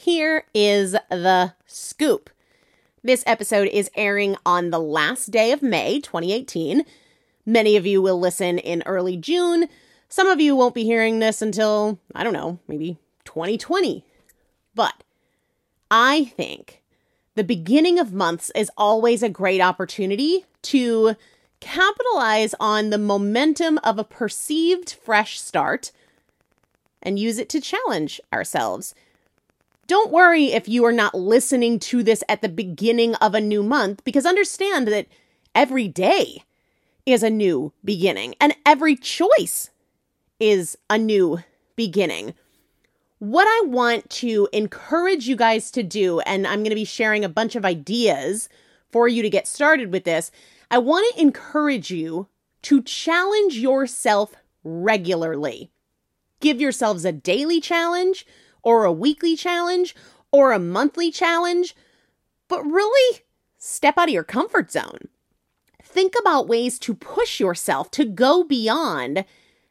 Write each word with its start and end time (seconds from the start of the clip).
Here 0.00 0.44
is 0.54 0.92
the 1.10 1.52
scoop. 1.66 2.30
This 3.04 3.22
episode 3.26 3.68
is 3.68 3.90
airing 3.94 4.34
on 4.46 4.70
the 4.70 4.80
last 4.80 5.30
day 5.30 5.52
of 5.52 5.60
May 5.60 6.00
2018. 6.00 6.86
Many 7.44 7.76
of 7.76 7.84
you 7.84 8.00
will 8.00 8.18
listen 8.18 8.58
in 8.58 8.82
early 8.86 9.18
June. 9.18 9.68
Some 10.08 10.26
of 10.26 10.40
you 10.40 10.56
won't 10.56 10.74
be 10.74 10.84
hearing 10.84 11.18
this 11.18 11.42
until, 11.42 11.98
I 12.14 12.24
don't 12.24 12.32
know, 12.32 12.58
maybe 12.66 12.96
2020. 13.26 14.02
But 14.74 14.94
I 15.90 16.32
think 16.34 16.80
the 17.34 17.44
beginning 17.44 17.98
of 17.98 18.14
months 18.14 18.50
is 18.54 18.70
always 18.78 19.22
a 19.22 19.28
great 19.28 19.60
opportunity 19.60 20.46
to 20.62 21.14
capitalize 21.60 22.54
on 22.58 22.88
the 22.88 22.96
momentum 22.96 23.76
of 23.84 23.98
a 23.98 24.04
perceived 24.04 24.94
fresh 24.94 25.38
start 25.38 25.92
and 27.02 27.18
use 27.18 27.36
it 27.36 27.50
to 27.50 27.60
challenge 27.60 28.18
ourselves. 28.32 28.94
Don't 29.90 30.12
worry 30.12 30.52
if 30.52 30.68
you 30.68 30.84
are 30.84 30.92
not 30.92 31.16
listening 31.16 31.80
to 31.80 32.04
this 32.04 32.22
at 32.28 32.42
the 32.42 32.48
beginning 32.48 33.16
of 33.16 33.34
a 33.34 33.40
new 33.40 33.60
month, 33.60 34.04
because 34.04 34.24
understand 34.24 34.86
that 34.86 35.08
every 35.52 35.88
day 35.88 36.44
is 37.04 37.24
a 37.24 37.28
new 37.28 37.72
beginning 37.84 38.36
and 38.40 38.54
every 38.64 38.94
choice 38.94 39.70
is 40.38 40.78
a 40.88 40.96
new 40.96 41.40
beginning. 41.74 42.34
What 43.18 43.48
I 43.48 43.66
want 43.66 44.08
to 44.10 44.48
encourage 44.52 45.26
you 45.26 45.34
guys 45.34 45.72
to 45.72 45.82
do, 45.82 46.20
and 46.20 46.46
I'm 46.46 46.60
going 46.60 46.70
to 46.70 46.76
be 46.76 46.84
sharing 46.84 47.24
a 47.24 47.28
bunch 47.28 47.56
of 47.56 47.64
ideas 47.64 48.48
for 48.92 49.08
you 49.08 49.22
to 49.22 49.28
get 49.28 49.48
started 49.48 49.90
with 49.90 50.04
this, 50.04 50.30
I 50.70 50.78
want 50.78 51.12
to 51.16 51.20
encourage 51.20 51.90
you 51.90 52.28
to 52.62 52.80
challenge 52.80 53.56
yourself 53.56 54.36
regularly. 54.62 55.72
Give 56.38 56.60
yourselves 56.60 57.04
a 57.04 57.10
daily 57.10 57.60
challenge 57.60 58.24
or 58.62 58.84
a 58.84 58.92
weekly 58.92 59.36
challenge 59.36 59.94
or 60.32 60.52
a 60.52 60.58
monthly 60.58 61.10
challenge, 61.10 61.74
but 62.48 62.64
really 62.64 63.20
step 63.58 63.98
out 63.98 64.08
of 64.08 64.14
your 64.14 64.24
comfort 64.24 64.70
zone. 64.70 65.08
Think 65.82 66.14
about 66.18 66.48
ways 66.48 66.78
to 66.80 66.94
push 66.94 67.40
yourself 67.40 67.90
to 67.92 68.04
go 68.04 68.44
beyond 68.44 69.24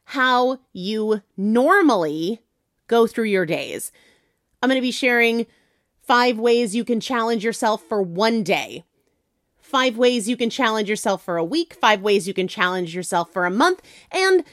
how 0.06 0.60
you 0.74 1.22
normally 1.38 2.42
go 2.88 3.08
through 3.08 3.26
your 3.26 3.46
days. 3.46 3.92
I'm 4.62 4.70
going 4.70 4.78
to 4.78 4.82
be 4.82 4.92
sharing 4.92 5.46
five 6.02 6.38
ways 6.40 6.76
you 6.76 6.84
can 6.84 7.00
challenge 7.00 7.44
yourself 7.44 7.84
for 7.84 8.02
one 8.02 8.44
day, 8.44 8.84
five 9.58 9.96
ways 9.96 10.28
you 10.28 10.36
can 10.36 10.50
challenge 10.50 10.90
yourself 10.90 11.24
for 11.24 11.38
a 11.38 11.44
week, 11.44 11.76
five 11.76 12.02
ways 12.02 12.28
you 12.28 12.34
can 12.34 12.48
challenge 12.48 12.96
yourself 12.96 13.32
for 13.32 13.46
a 13.46 13.52
month, 13.52 13.82
and 14.12 14.44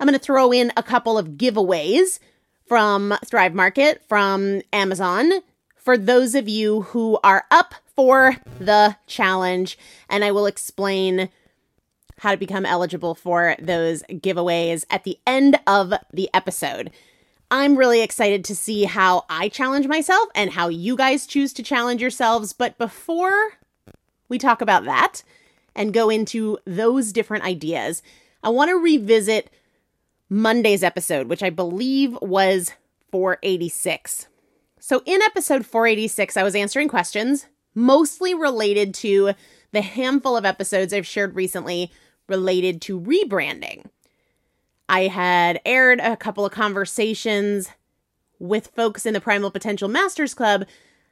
I'm 0.00 0.08
going 0.08 0.18
to 0.18 0.24
throw 0.24 0.50
in 0.50 0.72
a 0.76 0.82
couple 0.82 1.18
of 1.18 1.36
giveaways 1.36 2.18
from 2.66 3.14
Thrive 3.26 3.54
Market, 3.54 4.02
from 4.08 4.62
Amazon, 4.72 5.30
for 5.76 5.98
those 5.98 6.34
of 6.34 6.48
you 6.48 6.82
who 6.82 7.18
are 7.24 7.44
up 7.50 7.74
for 7.94 8.36
the 8.58 8.96
challenge. 9.06 9.78
And 10.08 10.24
I 10.24 10.30
will 10.30 10.46
explain 10.46 11.28
how 12.18 12.30
to 12.30 12.36
become 12.36 12.64
eligible 12.64 13.14
for 13.14 13.56
those 13.60 14.02
giveaways 14.04 14.84
at 14.90 15.04
the 15.04 15.18
end 15.26 15.58
of 15.66 15.92
the 16.12 16.30
episode. 16.32 16.90
I'm 17.50 17.76
really 17.76 18.00
excited 18.00 18.44
to 18.44 18.56
see 18.56 18.84
how 18.84 19.24
I 19.28 19.48
challenge 19.48 19.86
myself 19.86 20.28
and 20.34 20.50
how 20.50 20.68
you 20.68 20.96
guys 20.96 21.26
choose 21.26 21.52
to 21.54 21.62
challenge 21.62 22.00
yourselves. 22.00 22.52
But 22.52 22.78
before 22.78 23.58
we 24.28 24.38
talk 24.38 24.62
about 24.62 24.84
that 24.84 25.22
and 25.74 25.92
go 25.92 26.08
into 26.08 26.58
those 26.64 27.12
different 27.12 27.44
ideas, 27.44 28.02
I 28.42 28.48
want 28.48 28.70
to 28.70 28.76
revisit 28.76 29.50
Monday's 30.32 30.82
episode, 30.82 31.28
which 31.28 31.42
I 31.42 31.50
believe 31.50 32.16
was 32.22 32.72
486. 33.10 34.28
So, 34.80 35.02
in 35.04 35.20
episode 35.20 35.66
486, 35.66 36.38
I 36.38 36.42
was 36.42 36.54
answering 36.54 36.88
questions 36.88 37.46
mostly 37.74 38.34
related 38.34 38.94
to 38.94 39.32
the 39.72 39.82
handful 39.82 40.36
of 40.36 40.46
episodes 40.46 40.92
I've 40.92 41.06
shared 41.06 41.36
recently 41.36 41.90
related 42.28 42.80
to 42.82 42.98
rebranding. 42.98 43.84
I 44.88 45.02
had 45.08 45.60
aired 45.66 46.00
a 46.00 46.16
couple 46.16 46.46
of 46.46 46.52
conversations 46.52 47.68
with 48.38 48.68
folks 48.68 49.04
in 49.04 49.12
the 49.12 49.20
Primal 49.20 49.50
Potential 49.50 49.88
Masters 49.88 50.32
Club 50.32 50.66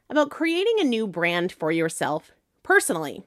about 0.09 0.31
creating 0.31 0.77
a 0.79 0.83
new 0.83 1.05
brand 1.05 1.51
for 1.51 1.71
yourself 1.71 2.31
personally. 2.63 3.23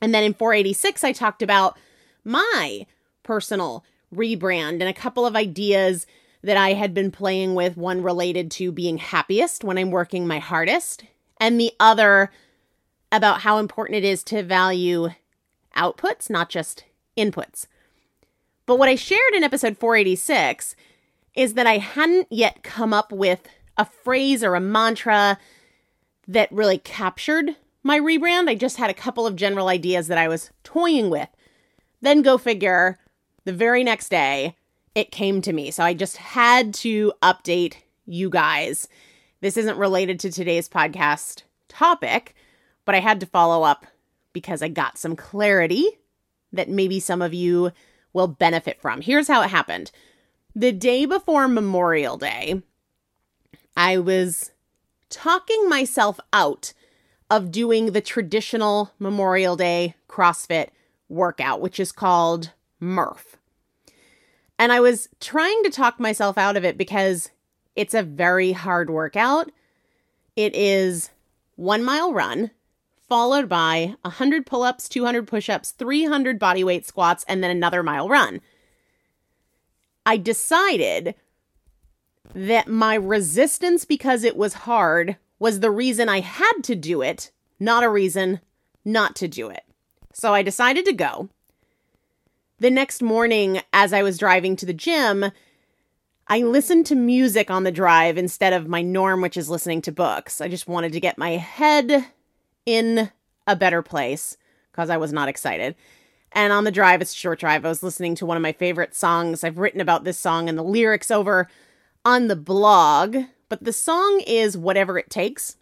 And 0.00 0.12
then 0.12 0.24
in 0.24 0.34
486, 0.34 1.04
I 1.04 1.12
talked 1.12 1.42
about 1.42 1.78
my 2.24 2.86
personal 3.22 3.84
rebrand 4.14 4.80
and 4.80 4.84
a 4.84 4.94
couple 4.94 5.26
of 5.26 5.36
ideas 5.36 6.06
that 6.42 6.56
I 6.56 6.72
had 6.72 6.92
been 6.92 7.10
playing 7.10 7.54
with. 7.54 7.76
One 7.76 8.02
related 8.02 8.50
to 8.52 8.72
being 8.72 8.98
happiest 8.98 9.64
when 9.64 9.78
I'm 9.78 9.90
working 9.90 10.26
my 10.26 10.38
hardest, 10.38 11.04
and 11.40 11.58
the 11.58 11.72
other 11.80 12.30
about 13.10 13.42
how 13.42 13.58
important 13.58 13.96
it 13.96 14.04
is 14.04 14.24
to 14.24 14.42
value 14.42 15.10
outputs, 15.76 16.30
not 16.30 16.48
just 16.48 16.84
inputs. 17.16 17.66
But 18.66 18.78
what 18.78 18.88
I 18.88 18.94
shared 18.94 19.34
in 19.34 19.44
episode 19.44 19.76
486 19.78 20.76
is 21.34 21.54
that 21.54 21.66
I 21.66 21.78
hadn't 21.78 22.28
yet 22.30 22.62
come 22.62 22.92
up 22.92 23.12
with 23.12 23.48
a 23.76 23.84
phrase 23.84 24.44
or 24.44 24.54
a 24.54 24.60
mantra 24.60 25.38
that 26.28 26.52
really 26.52 26.78
captured 26.78 27.56
my 27.82 27.98
rebrand. 27.98 28.48
I 28.48 28.54
just 28.54 28.76
had 28.76 28.90
a 28.90 28.94
couple 28.94 29.26
of 29.26 29.36
general 29.36 29.68
ideas 29.68 30.08
that 30.08 30.18
I 30.18 30.28
was 30.28 30.50
toying 30.62 31.10
with. 31.10 31.28
Then 32.00 32.22
go 32.22 32.38
figure, 32.38 32.98
the 33.44 33.52
very 33.52 33.84
next 33.84 34.08
day, 34.08 34.56
it 34.94 35.10
came 35.10 35.40
to 35.42 35.52
me. 35.52 35.70
So 35.70 35.82
I 35.82 35.94
just 35.94 36.16
had 36.16 36.74
to 36.74 37.12
update 37.22 37.74
you 38.06 38.30
guys. 38.30 38.88
This 39.40 39.56
isn't 39.56 39.78
related 39.78 40.20
to 40.20 40.30
today's 40.30 40.68
podcast 40.68 41.42
topic, 41.68 42.34
but 42.84 42.94
I 42.94 43.00
had 43.00 43.20
to 43.20 43.26
follow 43.26 43.62
up 43.62 43.86
because 44.32 44.62
I 44.62 44.68
got 44.68 44.98
some 44.98 45.16
clarity 45.16 45.86
that 46.52 46.68
maybe 46.68 47.00
some 47.00 47.22
of 47.22 47.32
you 47.32 47.72
will 48.12 48.28
benefit 48.28 48.80
from. 48.80 49.00
Here's 49.00 49.28
how 49.28 49.42
it 49.42 49.48
happened 49.48 49.90
the 50.54 50.72
day 50.72 51.06
before 51.06 51.48
Memorial 51.48 52.18
Day, 52.18 52.62
I 53.74 53.98
was 53.98 54.50
talking 55.08 55.68
myself 55.68 56.20
out 56.32 56.74
of 57.30 57.50
doing 57.50 57.92
the 57.92 58.02
traditional 58.02 58.92
Memorial 58.98 59.56
Day 59.56 59.94
CrossFit 60.08 60.68
workout, 61.08 61.62
which 61.62 61.80
is 61.80 61.90
called 61.90 62.50
Murph. 62.82 63.36
And 64.58 64.72
I 64.72 64.80
was 64.80 65.08
trying 65.20 65.62
to 65.62 65.70
talk 65.70 65.98
myself 65.98 66.36
out 66.36 66.56
of 66.56 66.64
it 66.64 66.76
because 66.76 67.30
it's 67.74 67.94
a 67.94 68.02
very 68.02 68.52
hard 68.52 68.90
workout. 68.90 69.50
It 70.36 70.54
is 70.54 71.10
one 71.56 71.84
mile 71.84 72.12
run, 72.12 72.50
followed 73.08 73.48
by 73.48 73.94
100 74.02 74.44
pull 74.44 74.62
ups, 74.62 74.88
200 74.88 75.26
push 75.26 75.48
ups, 75.48 75.70
300 75.70 76.40
bodyweight 76.40 76.84
squats, 76.84 77.24
and 77.28 77.42
then 77.42 77.50
another 77.50 77.82
mile 77.82 78.08
run. 78.08 78.40
I 80.04 80.16
decided 80.16 81.14
that 82.34 82.68
my 82.68 82.94
resistance 82.94 83.84
because 83.84 84.24
it 84.24 84.36
was 84.36 84.54
hard 84.54 85.16
was 85.38 85.60
the 85.60 85.70
reason 85.70 86.08
I 86.08 86.20
had 86.20 86.62
to 86.64 86.74
do 86.74 87.00
it, 87.02 87.30
not 87.60 87.84
a 87.84 87.88
reason 87.88 88.40
not 88.84 89.14
to 89.16 89.28
do 89.28 89.48
it. 89.48 89.62
So 90.12 90.34
I 90.34 90.42
decided 90.42 90.84
to 90.86 90.92
go. 90.92 91.28
The 92.62 92.70
next 92.70 93.02
morning, 93.02 93.60
as 93.72 93.92
I 93.92 94.04
was 94.04 94.18
driving 94.18 94.54
to 94.54 94.64
the 94.64 94.72
gym, 94.72 95.32
I 96.28 96.42
listened 96.42 96.86
to 96.86 96.94
music 96.94 97.50
on 97.50 97.64
the 97.64 97.72
drive 97.72 98.16
instead 98.16 98.52
of 98.52 98.68
my 98.68 98.82
norm, 98.82 99.20
which 99.20 99.36
is 99.36 99.50
listening 99.50 99.82
to 99.82 99.90
books. 99.90 100.40
I 100.40 100.46
just 100.46 100.68
wanted 100.68 100.92
to 100.92 101.00
get 101.00 101.18
my 101.18 101.30
head 101.30 102.06
in 102.64 103.10
a 103.48 103.56
better 103.56 103.82
place 103.82 104.36
because 104.70 104.90
I 104.90 104.96
was 104.96 105.12
not 105.12 105.28
excited. 105.28 105.74
And 106.30 106.52
on 106.52 106.62
the 106.62 106.70
drive, 106.70 107.02
it's 107.02 107.12
a 107.12 107.16
short 107.16 107.40
drive, 107.40 107.64
I 107.64 107.68
was 107.68 107.82
listening 107.82 108.14
to 108.14 108.26
one 108.26 108.36
of 108.36 108.44
my 108.44 108.52
favorite 108.52 108.94
songs. 108.94 109.42
I've 109.42 109.58
written 109.58 109.80
about 109.80 110.04
this 110.04 110.20
song 110.20 110.48
and 110.48 110.56
the 110.56 110.62
lyrics 110.62 111.10
over 111.10 111.48
on 112.04 112.28
the 112.28 112.36
blog, 112.36 113.16
but 113.48 113.64
the 113.64 113.72
song 113.72 114.22
is 114.24 114.56
Whatever 114.56 115.00
It 115.00 115.10
Takes 115.10 115.56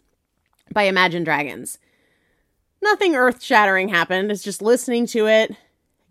by 0.71 0.83
Imagine 0.83 1.23
Dragons. 1.23 1.79
Nothing 2.79 3.15
earth 3.15 3.41
shattering 3.41 3.89
happened. 3.89 4.31
It's 4.31 4.43
just 4.43 4.61
listening 4.61 5.07
to 5.07 5.25
it, 5.25 5.55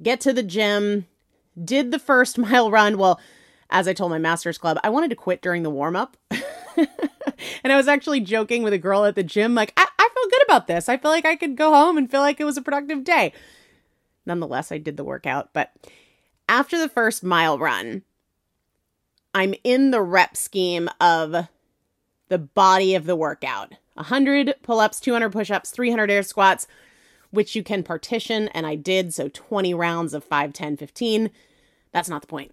get 0.02 0.20
to 0.22 0.32
the 0.32 0.42
gym, 0.42 1.06
did 1.62 1.90
the 1.90 1.98
first 1.98 2.38
mile 2.38 2.70
run. 2.70 2.98
Well, 2.98 3.20
as 3.70 3.86
I 3.86 3.92
told 3.92 4.10
my 4.10 4.18
master's 4.18 4.58
club, 4.58 4.78
I 4.82 4.90
wanted 4.90 5.10
to 5.10 5.16
quit 5.16 5.42
during 5.42 5.62
the 5.62 5.70
warm 5.70 5.96
up. 5.96 6.16
and 6.76 7.72
I 7.72 7.76
was 7.76 7.88
actually 7.88 8.20
joking 8.20 8.62
with 8.62 8.72
a 8.72 8.78
girl 8.78 9.04
at 9.04 9.14
the 9.14 9.22
gym, 9.22 9.54
like, 9.54 9.72
I-, 9.76 9.86
I 9.98 10.08
feel 10.12 10.30
good 10.30 10.42
about 10.44 10.66
this. 10.66 10.88
I 10.88 10.96
feel 10.96 11.10
like 11.10 11.26
I 11.26 11.36
could 11.36 11.56
go 11.56 11.72
home 11.72 11.96
and 11.96 12.10
feel 12.10 12.20
like 12.20 12.40
it 12.40 12.44
was 12.44 12.56
a 12.56 12.62
productive 12.62 13.04
day. 13.04 13.32
Nonetheless, 14.26 14.72
I 14.72 14.78
did 14.78 14.96
the 14.96 15.04
workout. 15.04 15.52
But 15.52 15.72
after 16.48 16.78
the 16.78 16.88
first 16.88 17.22
mile 17.22 17.58
run, 17.58 18.02
I'm 19.34 19.54
in 19.62 19.92
the 19.92 20.02
rep 20.02 20.36
scheme 20.36 20.88
of 21.00 21.46
the 22.28 22.38
body 22.38 22.94
of 22.94 23.06
the 23.06 23.16
workout 23.16 23.74
100 23.94 24.54
pull 24.62 24.80
ups, 24.80 24.98
200 25.00 25.30
push 25.30 25.50
ups, 25.50 25.70
300 25.70 26.10
air 26.10 26.22
squats, 26.22 26.66
which 27.30 27.54
you 27.54 27.62
can 27.62 27.82
partition. 27.82 28.48
And 28.48 28.66
I 28.66 28.74
did. 28.74 29.14
So 29.14 29.28
20 29.28 29.74
rounds 29.74 30.14
of 30.14 30.24
5, 30.24 30.52
10, 30.52 30.76
15. 30.76 31.30
That's 31.92 32.08
not 32.08 32.22
the 32.22 32.28
point. 32.28 32.52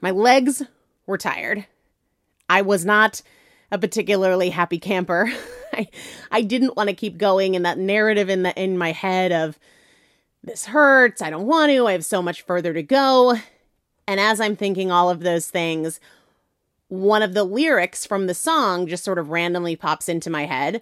My 0.00 0.10
legs 0.10 0.62
were 1.06 1.18
tired. 1.18 1.66
I 2.48 2.62
was 2.62 2.84
not 2.84 3.22
a 3.70 3.78
particularly 3.78 4.50
happy 4.50 4.78
camper. 4.78 5.30
I, 5.72 5.88
I 6.30 6.42
didn't 6.42 6.76
want 6.76 6.88
to 6.88 6.94
keep 6.94 7.18
going 7.18 7.54
in 7.54 7.62
that 7.62 7.78
narrative 7.78 8.28
in 8.28 8.42
the 8.42 8.60
in 8.60 8.78
my 8.78 8.92
head 8.92 9.32
of 9.32 9.58
this 10.42 10.66
hurts. 10.66 11.20
I 11.20 11.30
don't 11.30 11.46
want 11.46 11.70
to. 11.70 11.86
I 11.86 11.92
have 11.92 12.04
so 12.04 12.22
much 12.22 12.42
further 12.42 12.72
to 12.72 12.82
go. 12.82 13.36
And 14.06 14.20
as 14.20 14.40
I'm 14.40 14.56
thinking 14.56 14.90
all 14.90 15.10
of 15.10 15.20
those 15.20 15.50
things, 15.50 16.00
one 16.88 17.22
of 17.22 17.34
the 17.34 17.44
lyrics 17.44 18.06
from 18.06 18.26
the 18.26 18.34
song 18.34 18.86
just 18.86 19.04
sort 19.04 19.18
of 19.18 19.28
randomly 19.28 19.76
pops 19.76 20.08
into 20.08 20.30
my 20.30 20.46
head. 20.46 20.80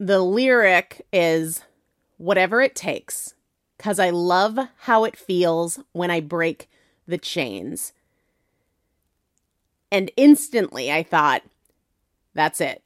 The 0.00 0.20
lyric 0.20 1.06
is 1.12 1.62
whatever 2.16 2.60
it 2.60 2.74
takes, 2.74 3.34
because 3.76 3.98
I 3.98 4.10
love 4.10 4.58
how 4.78 5.04
it 5.04 5.16
feels 5.16 5.78
when 5.92 6.10
I 6.10 6.20
break 6.20 6.68
the 7.06 7.18
chains. 7.18 7.92
And 9.92 10.10
instantly 10.16 10.90
I 10.90 11.04
thought, 11.04 11.42
that's 12.34 12.60
it. 12.60 12.82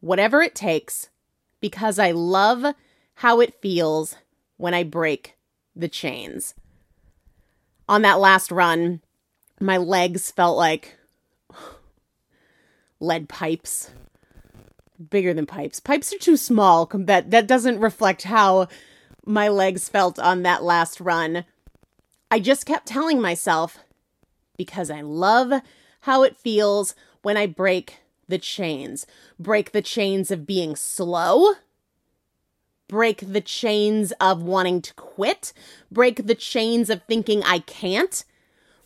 Whatever 0.00 0.42
it 0.42 0.54
takes, 0.54 1.08
because 1.60 1.98
I 1.98 2.12
love 2.12 2.74
how 3.14 3.40
it 3.40 3.60
feels 3.60 4.16
when 4.56 4.74
I 4.74 4.84
break 4.84 5.34
the 5.74 5.88
chains. 5.88 6.54
On 7.88 8.02
that 8.02 8.20
last 8.20 8.52
run, 8.52 9.00
my 9.60 9.76
legs 9.76 10.30
felt 10.30 10.56
like 10.56 10.96
lead 13.00 13.28
pipes. 13.28 13.90
Bigger 15.10 15.34
than 15.34 15.46
pipes. 15.46 15.80
Pipes 15.80 16.12
are 16.12 16.18
too 16.18 16.36
small. 16.36 16.86
That 16.86 17.30
that 17.30 17.46
doesn't 17.46 17.80
reflect 17.80 18.22
how 18.22 18.68
my 19.26 19.48
legs 19.48 19.88
felt 19.88 20.18
on 20.18 20.42
that 20.42 20.62
last 20.62 21.00
run. 21.00 21.44
I 22.30 22.40
just 22.40 22.64
kept 22.66 22.86
telling 22.86 23.20
myself 23.20 23.78
because 24.56 24.90
I 24.90 25.02
love 25.02 25.62
how 26.00 26.22
it 26.22 26.36
feels 26.36 26.94
when 27.22 27.36
I 27.36 27.46
break 27.46 27.98
the 28.28 28.38
chains. 28.38 29.06
Break 29.38 29.72
the 29.72 29.82
chains 29.82 30.30
of 30.30 30.46
being 30.46 30.76
slow. 30.76 31.54
Break 32.88 33.32
the 33.32 33.40
chains 33.40 34.12
of 34.20 34.42
wanting 34.42 34.80
to 34.82 34.94
quit. 34.94 35.52
Break 35.90 36.26
the 36.26 36.34
chains 36.34 36.88
of 36.88 37.02
thinking 37.02 37.42
I 37.42 37.58
can't. 37.60 38.24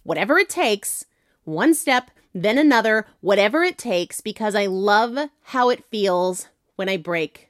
Whatever 0.03 0.39
it 0.39 0.49
takes, 0.49 1.05
one 1.45 1.75
step, 1.75 2.11
then 2.35 2.59
another, 2.59 3.07
whatever 3.21 3.63
it 3.63 3.79
takes, 3.79 4.21
because 4.21 4.55
I 4.55 4.67
love 4.67 5.31
how 5.45 5.71
it 5.71 5.85
feels 5.91 6.49
when 6.77 6.89
I 6.89 6.97
break 6.97 7.49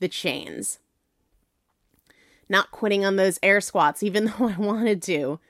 the 0.00 0.08
chains. 0.08 0.78
Not 2.48 2.70
quitting 2.70 3.04
on 3.04 3.16
those 3.16 3.38
air 3.42 3.60
squats, 3.60 4.02
even 4.02 4.24
though 4.38 4.48
I 4.48 4.56
wanted 4.56 5.02
to, 5.02 5.40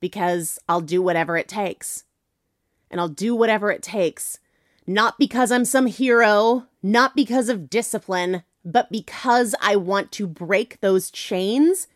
because 0.00 0.58
I'll 0.68 0.80
do 0.80 1.00
whatever 1.00 1.36
it 1.36 1.48
takes. 1.48 2.04
And 2.90 3.00
I'll 3.00 3.08
do 3.08 3.34
whatever 3.34 3.70
it 3.70 3.82
takes 3.82 4.38
not 4.86 5.18
because 5.18 5.50
I'm 5.50 5.64
some 5.64 5.86
hero, 5.86 6.66
not 6.82 7.16
because 7.16 7.48
of 7.48 7.70
discipline, 7.70 8.42
but 8.64 8.90
because 8.90 9.54
I 9.60 9.76
want 9.76 10.12
to 10.12 10.26
break 10.26 10.80
those 10.80 11.10
chains 11.10 11.86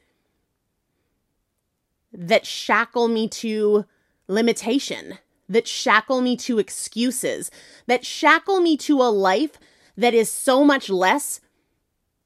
that 2.12 2.46
shackle 2.46 3.08
me 3.08 3.28
to 3.28 3.84
limitation, 4.26 5.18
that 5.48 5.66
shackle 5.66 6.20
me 6.20 6.36
to 6.36 6.58
excuses, 6.58 7.50
that 7.86 8.04
shackle 8.04 8.60
me 8.60 8.76
to 8.78 9.00
a 9.00 9.10
life 9.10 9.58
that 9.96 10.14
is 10.14 10.30
so 10.30 10.64
much 10.64 10.88
less 10.90 11.40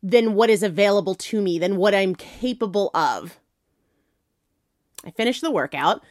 than 0.03 0.35
what 0.35 0.51
is 0.51 0.63
available 0.63 1.15
to 1.15 1.41
me, 1.41 1.59
than 1.59 1.77
what 1.77 1.95
I'm 1.95 2.15
capable 2.15 2.91
of. 2.95 3.39
I 5.05 5.11
finished 5.11 5.41
the 5.41 5.51
workout, 5.51 6.03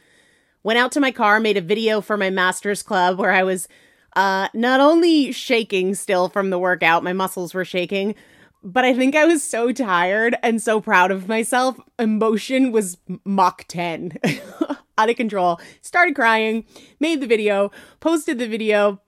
went 0.62 0.78
out 0.78 0.92
to 0.92 1.00
my 1.00 1.10
car, 1.10 1.40
made 1.40 1.56
a 1.56 1.62
video 1.62 2.00
for 2.00 2.16
my 2.16 2.30
master's 2.30 2.82
club 2.82 3.18
where 3.18 3.32
I 3.32 3.42
was 3.42 3.68
uh, 4.16 4.48
not 4.54 4.80
only 4.80 5.32
shaking 5.32 5.94
still 5.94 6.28
from 6.28 6.50
the 6.50 6.58
workout, 6.58 7.04
my 7.04 7.12
muscles 7.12 7.54
were 7.54 7.64
shaking, 7.64 8.14
but 8.62 8.84
I 8.84 8.94
think 8.94 9.16
I 9.16 9.24
was 9.24 9.42
so 9.42 9.72
tired 9.72 10.36
and 10.42 10.62
so 10.62 10.80
proud 10.80 11.10
of 11.10 11.28
myself. 11.28 11.78
Emotion 11.98 12.72
was 12.72 12.98
Mach 13.24 13.64
10. 13.68 14.18
Out 14.98 15.10
of 15.10 15.16
control. 15.16 15.60
Started 15.80 16.14
crying, 16.14 16.64
made 17.00 17.20
the 17.20 17.26
video, 17.26 17.70
posted 18.00 18.38
the 18.38 18.46
video, 18.46 19.00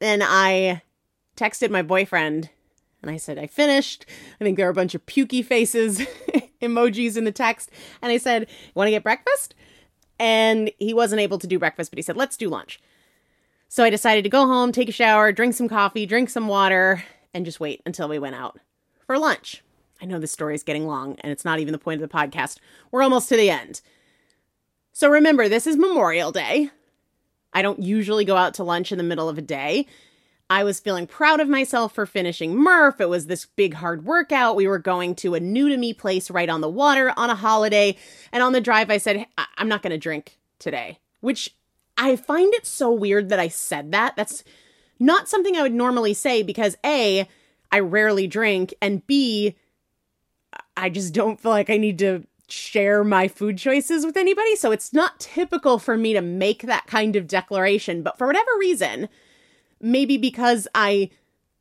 and 0.00 0.22
I 0.24 0.82
texted 1.36 1.70
my 1.70 1.82
boyfriend 1.82 2.50
and 3.04 3.10
I 3.10 3.18
said, 3.18 3.38
I 3.38 3.46
finished. 3.46 4.06
I 4.40 4.44
think 4.44 4.56
there 4.56 4.66
are 4.66 4.70
a 4.70 4.74
bunch 4.74 4.94
of 4.94 5.04
pukey 5.04 5.44
faces 5.44 5.98
emojis 6.62 7.16
in 7.16 7.24
the 7.24 7.32
text. 7.32 7.70
And 8.00 8.10
I 8.10 8.16
said, 8.16 8.48
Want 8.74 8.86
to 8.86 8.92
get 8.92 9.02
breakfast? 9.02 9.54
And 10.18 10.70
he 10.78 10.94
wasn't 10.94 11.20
able 11.20 11.38
to 11.38 11.46
do 11.46 11.58
breakfast, 11.58 11.90
but 11.90 11.98
he 11.98 12.02
said, 12.02 12.16
Let's 12.16 12.36
do 12.36 12.48
lunch. 12.48 12.80
So 13.68 13.84
I 13.84 13.90
decided 13.90 14.22
to 14.24 14.30
go 14.30 14.46
home, 14.46 14.72
take 14.72 14.88
a 14.88 14.92
shower, 14.92 15.32
drink 15.32 15.54
some 15.54 15.68
coffee, 15.68 16.06
drink 16.06 16.30
some 16.30 16.48
water, 16.48 17.04
and 17.34 17.44
just 17.44 17.60
wait 17.60 17.82
until 17.84 18.08
we 18.08 18.18
went 18.18 18.36
out 18.36 18.58
for 19.06 19.18
lunch. 19.18 19.62
I 20.00 20.06
know 20.06 20.18
this 20.18 20.32
story 20.32 20.54
is 20.54 20.62
getting 20.62 20.86
long 20.86 21.16
and 21.20 21.30
it's 21.30 21.44
not 21.44 21.60
even 21.60 21.72
the 21.72 21.78
point 21.78 22.00
of 22.00 22.08
the 22.08 22.14
podcast. 22.14 22.58
We're 22.90 23.02
almost 23.02 23.28
to 23.28 23.36
the 23.36 23.50
end. 23.50 23.80
So 24.96 25.10
remember, 25.10 25.48
this 25.48 25.66
is 25.66 25.76
Memorial 25.76 26.30
Day. 26.30 26.70
I 27.52 27.62
don't 27.62 27.82
usually 27.82 28.24
go 28.24 28.36
out 28.36 28.54
to 28.54 28.62
lunch 28.62 28.92
in 28.92 28.98
the 28.98 29.02
middle 29.02 29.28
of 29.28 29.36
a 29.36 29.42
day. 29.42 29.88
I 30.48 30.62
was 30.62 30.78
feeling 30.78 31.08
proud 31.08 31.40
of 31.40 31.48
myself 31.48 31.92
for 31.92 32.06
finishing 32.06 32.54
Murph. 32.54 33.00
It 33.00 33.08
was 33.08 33.26
this 33.26 33.44
big, 33.44 33.74
hard 33.74 34.04
workout. 34.04 34.54
We 34.54 34.68
were 34.68 34.78
going 34.78 35.16
to 35.16 35.34
a 35.34 35.40
new 35.40 35.68
to 35.68 35.76
me 35.76 35.94
place 35.94 36.30
right 36.30 36.48
on 36.48 36.60
the 36.60 36.68
water 36.68 37.12
on 37.16 37.28
a 37.28 37.34
holiday. 37.34 37.96
And 38.30 38.40
on 38.40 38.52
the 38.52 38.60
drive, 38.60 38.88
I 38.88 38.98
said, 38.98 39.26
I- 39.36 39.46
am 39.58 39.66
not 39.66 39.82
going 39.82 39.90
to 39.90 39.98
drink 39.98 40.38
today, 40.60 41.00
which 41.20 41.56
I 41.98 42.14
find 42.14 42.54
it 42.54 42.64
so 42.64 42.92
weird 42.92 43.30
that 43.30 43.40
I 43.40 43.48
said 43.48 43.90
that. 43.90 44.14
That's 44.14 44.44
not 45.00 45.28
something 45.28 45.56
I 45.56 45.62
would 45.62 45.74
normally 45.74 46.14
say 46.14 46.44
because 46.44 46.76
A, 46.86 47.28
I 47.72 47.80
rarely 47.80 48.28
drink, 48.28 48.72
and 48.80 49.04
B, 49.08 49.56
I 50.76 50.88
just 50.88 51.12
don't 51.12 51.40
feel 51.40 51.50
like 51.50 51.68
I 51.68 51.78
need 51.78 51.98
to 51.98 52.28
share 52.48 53.04
my 53.04 53.28
food 53.28 53.58
choices 53.58 54.04
with 54.04 54.16
anybody. 54.16 54.56
So 54.56 54.72
it's 54.72 54.92
not 54.92 55.20
typical 55.20 55.78
for 55.78 55.96
me 55.96 56.12
to 56.12 56.20
make 56.20 56.62
that 56.62 56.86
kind 56.86 57.16
of 57.16 57.26
declaration. 57.26 58.02
But 58.02 58.18
for 58.18 58.26
whatever 58.26 58.50
reason, 58.58 59.08
maybe 59.80 60.16
because 60.16 60.68
I 60.74 61.10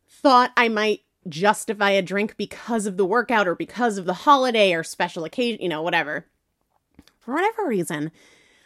thought 0.07 0.51
I 0.55 0.69
might 0.69 1.01
justify 1.27 1.91
a 1.91 2.01
drink 2.01 2.35
because 2.37 2.85
of 2.85 2.97
the 2.97 3.05
workout 3.05 3.47
or 3.47 3.55
because 3.55 3.97
of 3.97 4.05
the 4.05 4.13
holiday 4.13 4.73
or 4.73 4.83
special 4.83 5.23
occasion, 5.23 5.61
you 5.61 5.69
know, 5.69 5.81
whatever. 5.81 6.25
For 7.19 7.33
whatever 7.33 7.65
reason, 7.65 8.11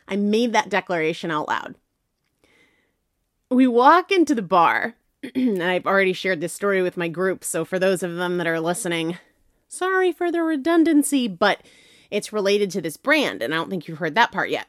I 0.08 0.16
made 0.16 0.54
that 0.54 0.70
declaration 0.70 1.32
out 1.32 1.48
loud. 1.48 1.76
We 3.50 3.68
walk 3.68 4.12
into 4.12 4.36
the 4.36 4.42
bar, 4.42 4.96
and 5.36 5.64
I've 5.64 5.86
already 5.86 6.14
shared 6.14 6.42
this 6.42 6.54
story 6.54 6.82
with 6.82 6.98
my 6.98 7.08
group, 7.08 7.44
so 7.44 7.64
for 7.64 7.80
those 7.80 8.04
of 8.04 8.16
them 8.16 8.38
that 8.38 8.48
are 8.48 8.60
listening, 8.60 9.18
sorry 9.68 10.12
for 10.12 10.32
the 10.32 10.42
redundancy, 10.42 11.28
but 11.28 11.62
it's 12.12 12.34
related 12.34 12.72
to 12.72 12.82
this 12.82 12.98
brand, 12.98 13.42
and 13.42 13.54
I 13.54 13.58
don't 13.58 13.70
think 13.70 13.88
you've 13.88 13.98
heard 13.98 14.16
that 14.16 14.32
part 14.32 14.50
yet. 14.50 14.68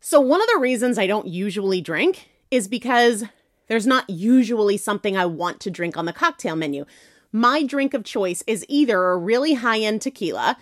So, 0.00 0.20
one 0.20 0.40
of 0.40 0.48
the 0.52 0.60
reasons 0.60 0.98
I 0.98 1.06
don't 1.06 1.26
usually 1.26 1.80
drink 1.80 2.28
is 2.50 2.68
because 2.68 3.24
there's 3.68 3.86
not 3.86 4.08
usually 4.08 4.76
something 4.76 5.16
I 5.16 5.26
want 5.26 5.60
to 5.60 5.70
drink 5.70 5.96
on 5.96 6.04
the 6.04 6.12
cocktail 6.12 6.56
menu. 6.56 6.84
My 7.32 7.62
drink 7.62 7.94
of 7.94 8.04
choice 8.04 8.42
is 8.46 8.64
either 8.68 9.10
a 9.10 9.18
really 9.18 9.54
high 9.54 9.80
end 9.80 10.02
tequila 10.02 10.56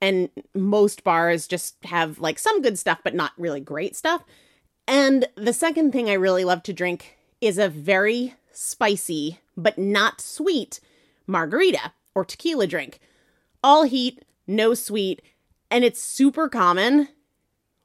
and 0.00 0.28
most 0.54 1.04
bars 1.04 1.46
just 1.46 1.76
have 1.84 2.18
like 2.18 2.38
some 2.38 2.62
good 2.62 2.78
stuff 2.78 3.00
but 3.02 3.14
not 3.14 3.32
really 3.36 3.60
great 3.60 3.96
stuff. 3.96 4.24
And 4.86 5.26
the 5.34 5.52
second 5.52 5.92
thing 5.92 6.08
I 6.08 6.14
really 6.14 6.44
love 6.44 6.62
to 6.64 6.72
drink 6.72 7.16
is 7.40 7.58
a 7.58 7.68
very 7.68 8.34
spicy 8.52 9.40
but 9.56 9.78
not 9.78 10.20
sweet 10.20 10.80
margarita 11.26 11.92
or 12.14 12.24
tequila 12.24 12.66
drink. 12.66 13.00
All 13.64 13.82
heat, 13.82 14.22
no 14.46 14.74
sweet, 14.74 15.22
and 15.70 15.84
it's 15.84 16.00
super 16.00 16.48
common 16.48 17.08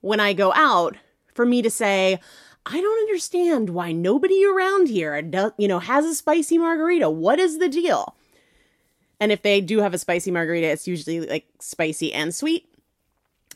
when 0.01 0.19
I 0.19 0.33
go 0.33 0.53
out 0.53 0.95
for 1.33 1.45
me 1.45 1.61
to 1.61 1.69
say, 1.69 2.19
I 2.65 2.79
don't 2.79 2.99
understand 2.99 3.71
why 3.71 3.91
nobody 3.91 4.45
around 4.45 4.87
here, 4.87 5.17
you 5.57 5.67
know, 5.67 5.79
has 5.79 6.05
a 6.05 6.13
spicy 6.13 6.57
margarita. 6.57 7.09
What 7.09 7.39
is 7.39 7.57
the 7.57 7.69
deal? 7.69 8.15
And 9.19 9.31
if 9.31 9.41
they 9.41 9.61
do 9.61 9.79
have 9.79 9.93
a 9.93 9.99
spicy 9.99 10.31
margarita, 10.31 10.67
it's 10.67 10.87
usually 10.87 11.21
like 11.21 11.47
spicy 11.59 12.13
and 12.13 12.33
sweet. 12.33 12.67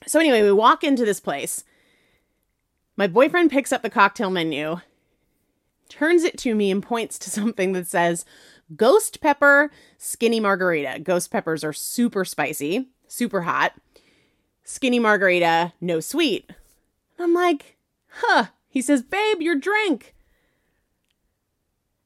So, 0.07 0.19
anyway, 0.19 0.41
we 0.43 0.51
walk 0.51 0.83
into 0.83 1.05
this 1.05 1.19
place. 1.19 1.63
My 2.97 3.07
boyfriend 3.07 3.51
picks 3.51 3.73
up 3.73 3.81
the 3.81 3.89
cocktail 3.89 4.29
menu, 4.29 4.77
turns 5.89 6.23
it 6.23 6.37
to 6.39 6.55
me, 6.55 6.71
and 6.71 6.83
points 6.83 7.17
to 7.19 7.29
something 7.31 7.73
that 7.73 7.87
says 7.87 8.25
Ghost 8.75 9.21
Pepper 9.21 9.71
Skinny 9.97 10.39
Margarita. 10.39 10.99
Ghost 10.99 11.31
peppers 11.31 11.63
are 11.63 11.73
super 11.73 12.25
spicy, 12.25 12.87
super 13.07 13.41
hot. 13.41 13.73
Skinny 14.63 14.99
Margarita, 14.99 15.73
no 15.79 15.99
sweet. 15.99 16.45
And 17.17 17.25
I'm 17.25 17.33
like, 17.33 17.77
huh. 18.07 18.47
He 18.67 18.81
says, 18.81 19.01
Babe, 19.01 19.41
your 19.41 19.55
drink. 19.55 20.13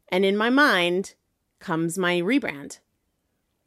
And 0.09 0.25
in 0.25 0.37
my 0.37 0.49
mind 0.49 1.15
comes 1.59 1.97
my 1.97 2.15
rebrand 2.19 2.79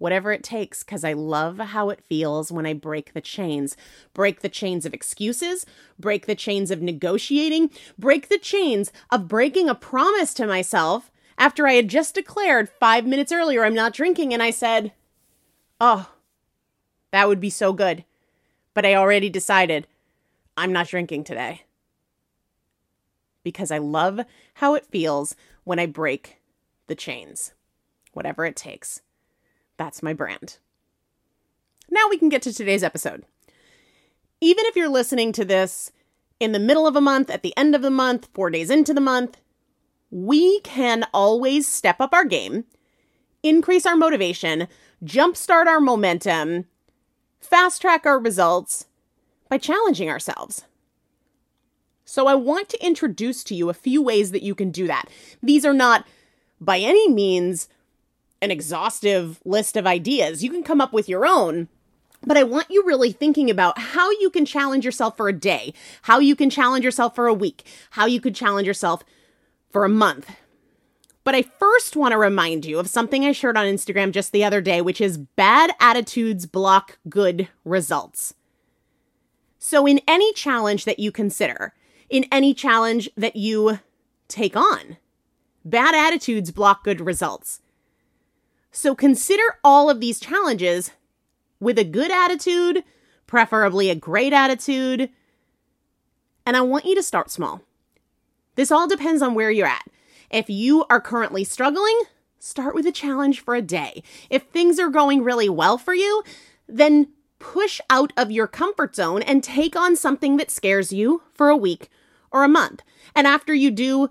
whatever 0.03 0.33
it 0.33 0.43
takes, 0.43 0.83
because 0.83 1.05
I 1.05 1.12
love 1.12 1.59
how 1.59 1.89
it 1.91 2.05
feels 2.05 2.51
when 2.51 2.67
I 2.67 2.73
break 2.73 3.12
the 3.12 3.21
chains. 3.21 3.77
Break 4.12 4.41
the 4.41 4.49
chains 4.49 4.85
of 4.85 4.93
excuses, 4.93 5.65
break 5.97 6.27
the 6.27 6.35
chains 6.35 6.73
of 6.73 6.83
negotiating, 6.83 7.71
break 7.97 8.29
the 8.29 8.39
chains 8.41 8.91
of 9.12 9.29
breaking 9.29 9.69
a 9.69 9.77
promise 9.77 10.35
to 10.35 10.47
myself 10.49 11.12
after 11.39 11.69
I 11.69 11.75
had 11.75 11.87
just 11.87 12.17
declared 12.17 12.69
five 12.69 13.07
minutes 13.07 13.31
earlier 13.31 13.65
I'm 13.65 13.75
not 13.75 13.93
drinking, 13.93 14.35
and 14.35 14.43
I 14.43 14.51
said, 14.51 14.91
Oh, 15.81 16.11
that 17.12 17.28
would 17.28 17.40
be 17.40 17.50
so 17.50 17.73
good. 17.73 18.04
But 18.75 18.85
I 18.85 18.95
already 18.95 19.31
decided 19.31 19.87
I'm 20.57 20.73
not 20.73 20.88
drinking 20.88 21.25
today. 21.25 21.62
Because 23.45 23.71
I 23.71 23.78
love 23.78 24.21
how 24.54 24.75
it 24.75 24.87
feels 24.87 25.37
when 25.64 25.78
I 25.78 25.87
break 25.87 26.38
the 26.87 26.95
chains, 26.95 27.52
whatever 28.12 28.45
it 28.45 28.57
takes. 28.57 29.02
That's 29.76 30.02
my 30.02 30.12
brand. 30.12 30.59
Now 31.90 32.09
we 32.09 32.19
can 32.19 32.28
get 32.28 32.42
to 32.42 32.52
today's 32.52 32.83
episode. 32.83 33.25
Even 34.40 34.64
if 34.66 34.76
you're 34.76 34.88
listening 34.88 35.33
to 35.33 35.45
this 35.45 35.92
in 36.40 36.52
the 36.52 36.59
middle 36.59 36.87
of 36.87 36.97
a 36.97 37.00
month, 37.00 37.31
at 37.31 37.42
the 37.42 37.57
end 37.57 37.75
of 37.75 37.83
the 37.83 37.90
month, 37.90 38.28
four 38.33 38.50
days 38.50 38.71
into 38.71 38.95
the 38.95 39.00
month, 39.00 39.38
we 40.11 40.61
can 40.61 41.04
always 41.14 41.66
step 41.66 42.00
up 42.00 42.12
our 42.12 42.25
game, 42.25 42.64
increase 43.42 43.87
our 43.87 43.97
motivation, 43.97 44.69
jumpstart 45.04 45.66
our 45.66 45.81
momentum, 45.81 46.66
fast 47.43 47.83
track 47.83 48.07
our 48.07 48.19
results 48.19 48.87
by 49.49 49.59
challenging 49.59 50.09
ourselves. 50.09 50.65
So, 52.05 52.27
I 52.27 52.35
want 52.35 52.69
to 52.71 52.85
introduce 52.85 53.45
to 53.45 53.55
you 53.55 53.69
a 53.69 53.75
few 53.75 54.03
ways 54.03 54.33
that 54.33 54.43
you 54.43 54.55
can 54.55 54.71
do 54.71 54.87
that. 54.87 55.09
These 55.43 55.65
are 55.65 55.75
not 55.75 56.07
by 56.61 56.79
any 56.79 57.09
means 57.09 57.69
an 58.41 58.51
exhaustive 58.51 59.41
list 59.45 59.77
of 59.77 59.87
ideas. 59.87 60.43
You 60.43 60.51
can 60.51 60.63
come 60.63 60.81
up 60.81 60.93
with 60.93 61.09
your 61.09 61.27
own, 61.27 61.69
but 62.25 62.37
I 62.37 62.43
want 62.43 62.71
you 62.71 62.85
really 62.85 63.13
thinking 63.13 63.51
about 63.51 63.79
how 63.79 64.11
you 64.11 64.31
can 64.31 64.45
challenge 64.45 64.85
yourself 64.85 65.17
for 65.17 65.29
a 65.29 65.33
day, 65.33 65.75
how 66.03 66.19
you 66.19 66.37
can 66.37 66.51
challenge 66.51 66.85
yourself 66.85 67.15
for 67.15 67.27
a 67.27 67.35
week, 67.35 67.65
how 67.91 68.07
you 68.07 68.21
could 68.21 68.35
challenge 68.35 68.67
yourself 68.67 69.05
for 69.71 69.85
a 69.85 69.89
month. 69.89 70.31
But 71.25 71.35
I 71.35 71.43
first 71.43 71.95
want 71.95 72.12
to 72.12 72.19
remind 72.19 72.64
you 72.64 72.79
of 72.79 72.88
something 72.88 73.25
I 73.25 73.33
shared 73.33 73.57
on 73.57 73.67
Instagram 73.67 74.11
just 74.11 74.33
the 74.33 74.45
other 74.45 74.61
day, 74.61 74.81
which 74.81 75.00
is 75.00 75.19
bad 75.19 75.73
attitudes 75.79 76.47
block 76.47 76.99
good 77.09 77.49
results. 77.64 78.35
So, 79.59 79.87
in 79.87 80.00
any 80.09 80.33
challenge 80.33 80.85
that 80.85 80.99
you 80.99 81.12
consider, 81.12 81.75
in 82.11 82.26
any 82.33 82.52
challenge 82.52 83.09
that 83.17 83.37
you 83.37 83.79
take 84.26 84.57
on, 84.57 84.97
bad 85.64 85.95
attitudes 85.95 86.50
block 86.50 86.83
good 86.83 87.00
results. 87.00 87.61
So, 88.73 88.97
consider 88.97 89.45
all 89.62 89.88
of 89.88 90.00
these 90.00 90.19
challenges 90.19 90.91
with 91.61 91.79
a 91.79 91.85
good 91.85 92.11
attitude, 92.11 92.83
preferably 93.29 93.88
a 93.88 93.95
great 93.95 94.33
attitude. 94.33 95.11
And 96.45 96.57
I 96.57 96.62
want 96.62 96.85
you 96.85 96.97
to 96.97 97.02
start 97.02 97.31
small. 97.31 97.62
This 98.57 98.73
all 98.73 98.88
depends 98.88 99.23
on 99.23 99.35
where 99.35 99.50
you're 99.50 99.69
at. 99.69 99.87
If 100.33 100.49
you 100.49 100.85
are 100.89 101.01
currently 101.01 101.45
struggling, 101.45 102.01
start 102.39 102.75
with 102.75 102.87
a 102.87 102.93
challenge 102.93 103.41
for 103.41 103.55
a 103.55 103.62
day. 103.62 104.03
If 104.31 104.45
things 104.45 104.79
are 104.79 104.89
going 104.89 105.23
really 105.23 105.49
well 105.49 105.77
for 105.77 105.95
you, 105.95 106.25
then 106.67 107.09
push 107.39 107.81
out 107.91 108.12
of 108.17 108.31
your 108.31 108.47
comfort 108.47 108.97
zone 108.97 109.21
and 109.23 109.45
take 109.45 109.77
on 109.77 109.95
something 109.95 110.39
that 110.39 110.51
scares 110.51 110.93
you 110.93 111.23
for 111.35 111.51
a 111.51 111.57
week 111.57 111.91
or 112.31 112.45
a 112.45 112.49
month. 112.49 112.83
And 113.15 113.27
after 113.27 113.53
you 113.53 113.71
do 113.71 114.09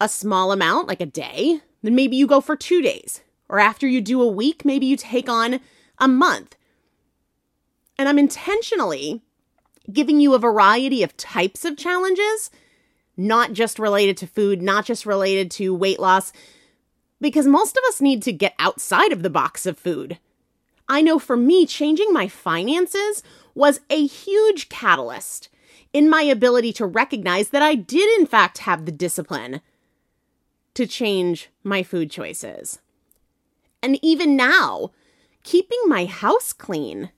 a 0.00 0.08
small 0.08 0.50
amount, 0.50 0.88
like 0.88 1.00
a 1.00 1.06
day, 1.06 1.60
then 1.82 1.94
maybe 1.94 2.16
you 2.16 2.26
go 2.26 2.40
for 2.40 2.56
two 2.56 2.82
days. 2.82 3.20
Or 3.48 3.60
after 3.60 3.86
you 3.86 4.00
do 4.00 4.20
a 4.22 4.28
week, 4.28 4.64
maybe 4.64 4.86
you 4.86 4.96
take 4.96 5.28
on 5.28 5.60
a 5.98 6.08
month. 6.08 6.56
And 7.96 8.08
I'm 8.08 8.18
intentionally 8.18 9.22
giving 9.92 10.20
you 10.20 10.34
a 10.34 10.38
variety 10.38 11.02
of 11.02 11.16
types 11.16 11.64
of 11.64 11.76
challenges, 11.76 12.50
not 13.20 13.52
just 13.52 13.78
related 13.78 14.16
to 14.16 14.26
food, 14.26 14.62
not 14.62 14.86
just 14.86 15.04
related 15.04 15.50
to 15.50 15.74
weight 15.74 16.00
loss, 16.00 16.32
because 17.20 17.46
most 17.46 17.76
of 17.76 17.84
us 17.88 18.00
need 18.00 18.22
to 18.22 18.32
get 18.32 18.54
outside 18.58 19.12
of 19.12 19.22
the 19.22 19.28
box 19.28 19.66
of 19.66 19.78
food. 19.78 20.18
I 20.88 21.02
know 21.02 21.18
for 21.18 21.36
me, 21.36 21.66
changing 21.66 22.12
my 22.12 22.28
finances 22.28 23.22
was 23.54 23.80
a 23.90 24.06
huge 24.06 24.70
catalyst 24.70 25.50
in 25.92 26.08
my 26.08 26.22
ability 26.22 26.72
to 26.74 26.86
recognize 26.86 27.50
that 27.50 27.62
I 27.62 27.74
did, 27.74 28.18
in 28.18 28.26
fact, 28.26 28.58
have 28.58 28.86
the 28.86 28.92
discipline 28.92 29.60
to 30.72 30.86
change 30.86 31.50
my 31.62 31.82
food 31.82 32.10
choices. 32.10 32.78
And 33.82 33.98
even 34.02 34.34
now, 34.34 34.92
keeping 35.42 35.80
my 35.86 36.06
house 36.06 36.54
clean 36.54 37.10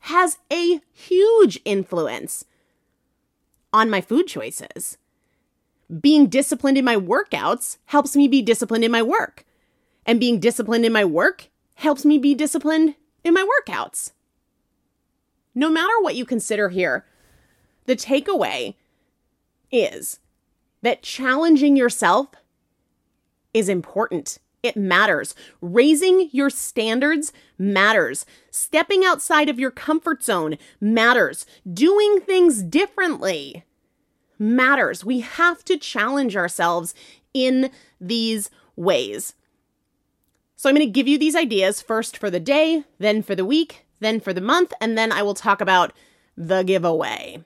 has 0.00 0.38
a 0.52 0.80
huge 0.92 1.60
influence 1.64 2.44
on 3.72 3.90
my 3.90 4.00
food 4.00 4.28
choices. 4.28 4.96
Being 6.00 6.28
disciplined 6.28 6.78
in 6.78 6.84
my 6.84 6.96
workouts 6.96 7.78
helps 7.86 8.16
me 8.16 8.28
be 8.28 8.42
disciplined 8.42 8.84
in 8.84 8.90
my 8.90 9.02
work. 9.02 9.44
And 10.06 10.20
being 10.20 10.40
disciplined 10.40 10.84
in 10.84 10.92
my 10.92 11.04
work 11.04 11.50
helps 11.76 12.04
me 12.04 12.18
be 12.18 12.34
disciplined 12.34 12.94
in 13.22 13.34
my 13.34 13.46
workouts. 13.46 14.12
No 15.54 15.70
matter 15.70 15.92
what 16.00 16.16
you 16.16 16.24
consider 16.24 16.68
here, 16.68 17.04
the 17.86 17.96
takeaway 17.96 18.74
is 19.70 20.20
that 20.82 21.02
challenging 21.02 21.76
yourself 21.76 22.28
is 23.52 23.68
important. 23.68 24.38
It 24.62 24.76
matters. 24.76 25.34
Raising 25.60 26.30
your 26.32 26.48
standards 26.48 27.32
matters. 27.58 28.24
Stepping 28.50 29.04
outside 29.04 29.48
of 29.48 29.58
your 29.58 29.70
comfort 29.70 30.24
zone 30.24 30.56
matters. 30.80 31.44
Doing 31.70 32.20
things 32.20 32.62
differently 32.62 33.64
matters. 34.38 35.04
We 35.04 35.20
have 35.20 35.64
to 35.64 35.76
challenge 35.76 36.36
ourselves 36.36 36.94
in 37.32 37.70
these 38.00 38.50
ways. 38.76 39.34
So, 40.56 40.68
I'm 40.68 40.74
going 40.74 40.86
to 40.86 40.92
give 40.92 41.08
you 41.08 41.18
these 41.18 41.36
ideas 41.36 41.82
first 41.82 42.16
for 42.16 42.30
the 42.30 42.40
day, 42.40 42.84
then 42.98 43.22
for 43.22 43.34
the 43.34 43.44
week, 43.44 43.84
then 44.00 44.20
for 44.20 44.32
the 44.32 44.40
month, 44.40 44.72
and 44.80 44.96
then 44.96 45.12
I 45.12 45.22
will 45.22 45.34
talk 45.34 45.60
about 45.60 45.92
the 46.36 46.62
giveaway. 46.62 47.44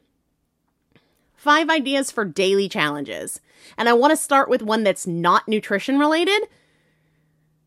Five 1.35 1.71
ideas 1.71 2.11
for 2.11 2.25
daily 2.25 2.69
challenges. 2.69 3.41
And 3.77 3.89
I 3.89 3.93
want 3.93 4.11
to 4.11 4.17
start 4.17 4.49
with 4.49 4.63
one 4.63 4.83
that's 4.83 5.07
not 5.07 5.49
nutrition 5.49 5.99
related 5.99 6.49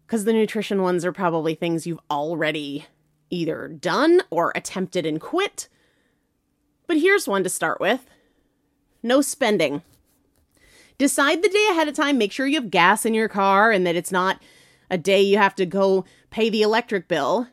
because 0.05 0.25
the 0.25 0.33
nutrition 0.33 0.81
ones 0.81 1.05
are 1.05 1.13
probably 1.13 1.55
things 1.55 1.87
you've 1.87 2.01
already 2.09 2.85
either 3.29 3.69
done 3.69 4.21
or 4.29 4.51
attempted 4.55 5.05
and 5.05 5.21
quit. 5.21 5.69
But 6.85 6.97
here's 6.97 7.27
one 7.27 7.43
to 7.43 7.49
start 7.49 7.79
with 7.79 8.05
no 9.03 9.21
spending. 9.21 9.81
Decide 10.97 11.41
the 11.41 11.49
day 11.49 11.67
ahead 11.71 11.87
of 11.87 11.95
time. 11.95 12.17
Make 12.17 12.31
sure 12.31 12.45
you 12.45 12.61
have 12.61 12.69
gas 12.69 13.05
in 13.05 13.13
your 13.13 13.27
car 13.27 13.71
and 13.71 13.85
that 13.87 13.95
it's 13.95 14.11
not 14.11 14.41
a 14.89 14.97
day 14.97 15.21
you 15.21 15.37
have 15.37 15.55
to 15.55 15.65
go 15.65 16.05
pay 16.29 16.49
the 16.49 16.61
electric 16.61 17.07
bill. 17.07 17.47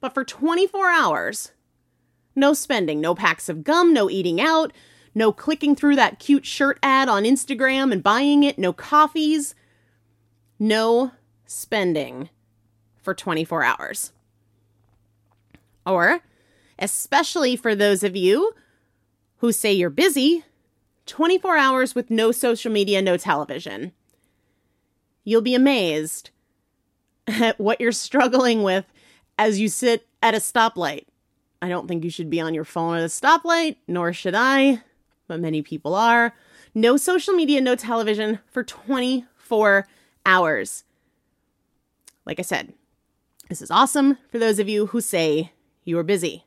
But 0.00 0.14
for 0.14 0.24
24 0.24 0.90
hours, 0.90 1.52
no 2.34 2.54
spending, 2.54 3.00
no 3.00 3.14
packs 3.14 3.48
of 3.48 3.64
gum, 3.64 3.92
no 3.92 4.08
eating 4.08 4.40
out, 4.40 4.72
no 5.14 5.32
clicking 5.32 5.74
through 5.74 5.96
that 5.96 6.18
cute 6.18 6.46
shirt 6.46 6.78
ad 6.82 7.08
on 7.08 7.24
Instagram 7.24 7.92
and 7.92 8.02
buying 8.02 8.42
it, 8.42 8.58
no 8.58 8.72
coffees, 8.72 9.54
no 10.58 11.12
spending 11.44 12.30
for 13.02 13.14
24 13.14 13.64
hours. 13.64 14.12
Or, 15.84 16.20
especially 16.78 17.56
for 17.56 17.74
those 17.74 18.02
of 18.02 18.14
you 18.14 18.52
who 19.38 19.52
say 19.52 19.72
you're 19.72 19.90
busy, 19.90 20.44
24 21.08 21.56
hours 21.56 21.94
with 21.94 22.10
no 22.10 22.30
social 22.30 22.70
media, 22.70 23.02
no 23.02 23.16
television. 23.16 23.92
You'll 25.24 25.42
be 25.42 25.54
amazed 25.54 26.30
at 27.26 27.58
what 27.58 27.80
you're 27.80 27.92
struggling 27.92 28.62
with 28.62 28.84
as 29.38 29.58
you 29.58 29.68
sit 29.68 30.06
at 30.22 30.34
a 30.34 30.38
stoplight. 30.38 31.06
I 31.60 31.68
don't 31.68 31.88
think 31.88 32.04
you 32.04 32.10
should 32.10 32.30
be 32.30 32.40
on 32.40 32.54
your 32.54 32.64
phone 32.64 32.96
at 32.96 33.02
a 33.02 33.06
stoplight, 33.06 33.76
nor 33.88 34.12
should 34.12 34.34
I, 34.34 34.82
but 35.26 35.40
many 35.40 35.62
people 35.62 35.94
are. 35.94 36.34
No 36.74 36.96
social 36.96 37.34
media, 37.34 37.60
no 37.60 37.74
television 37.74 38.38
for 38.46 38.62
24 38.62 39.88
hours. 40.24 40.84
Like 42.24 42.38
I 42.38 42.42
said, 42.42 42.74
this 43.48 43.62
is 43.62 43.70
awesome 43.70 44.18
for 44.30 44.38
those 44.38 44.58
of 44.58 44.68
you 44.68 44.86
who 44.86 45.00
say 45.00 45.52
you 45.84 45.98
are 45.98 46.04
busy. 46.04 46.44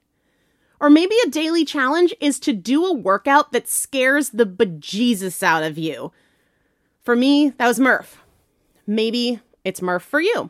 Or 0.81 0.89
maybe 0.89 1.15
a 1.23 1.29
daily 1.29 1.63
challenge 1.63 2.11
is 2.19 2.39
to 2.39 2.53
do 2.53 2.83
a 2.87 2.91
workout 2.91 3.51
that 3.51 3.69
scares 3.69 4.31
the 4.31 4.47
bejesus 4.47 5.43
out 5.43 5.61
of 5.61 5.77
you. 5.77 6.11
For 7.03 7.15
me, 7.15 7.51
that 7.51 7.67
was 7.67 7.79
Murph. 7.79 8.23
Maybe 8.87 9.39
it's 9.63 9.79
Murph 9.79 10.01
for 10.01 10.19
you. 10.19 10.49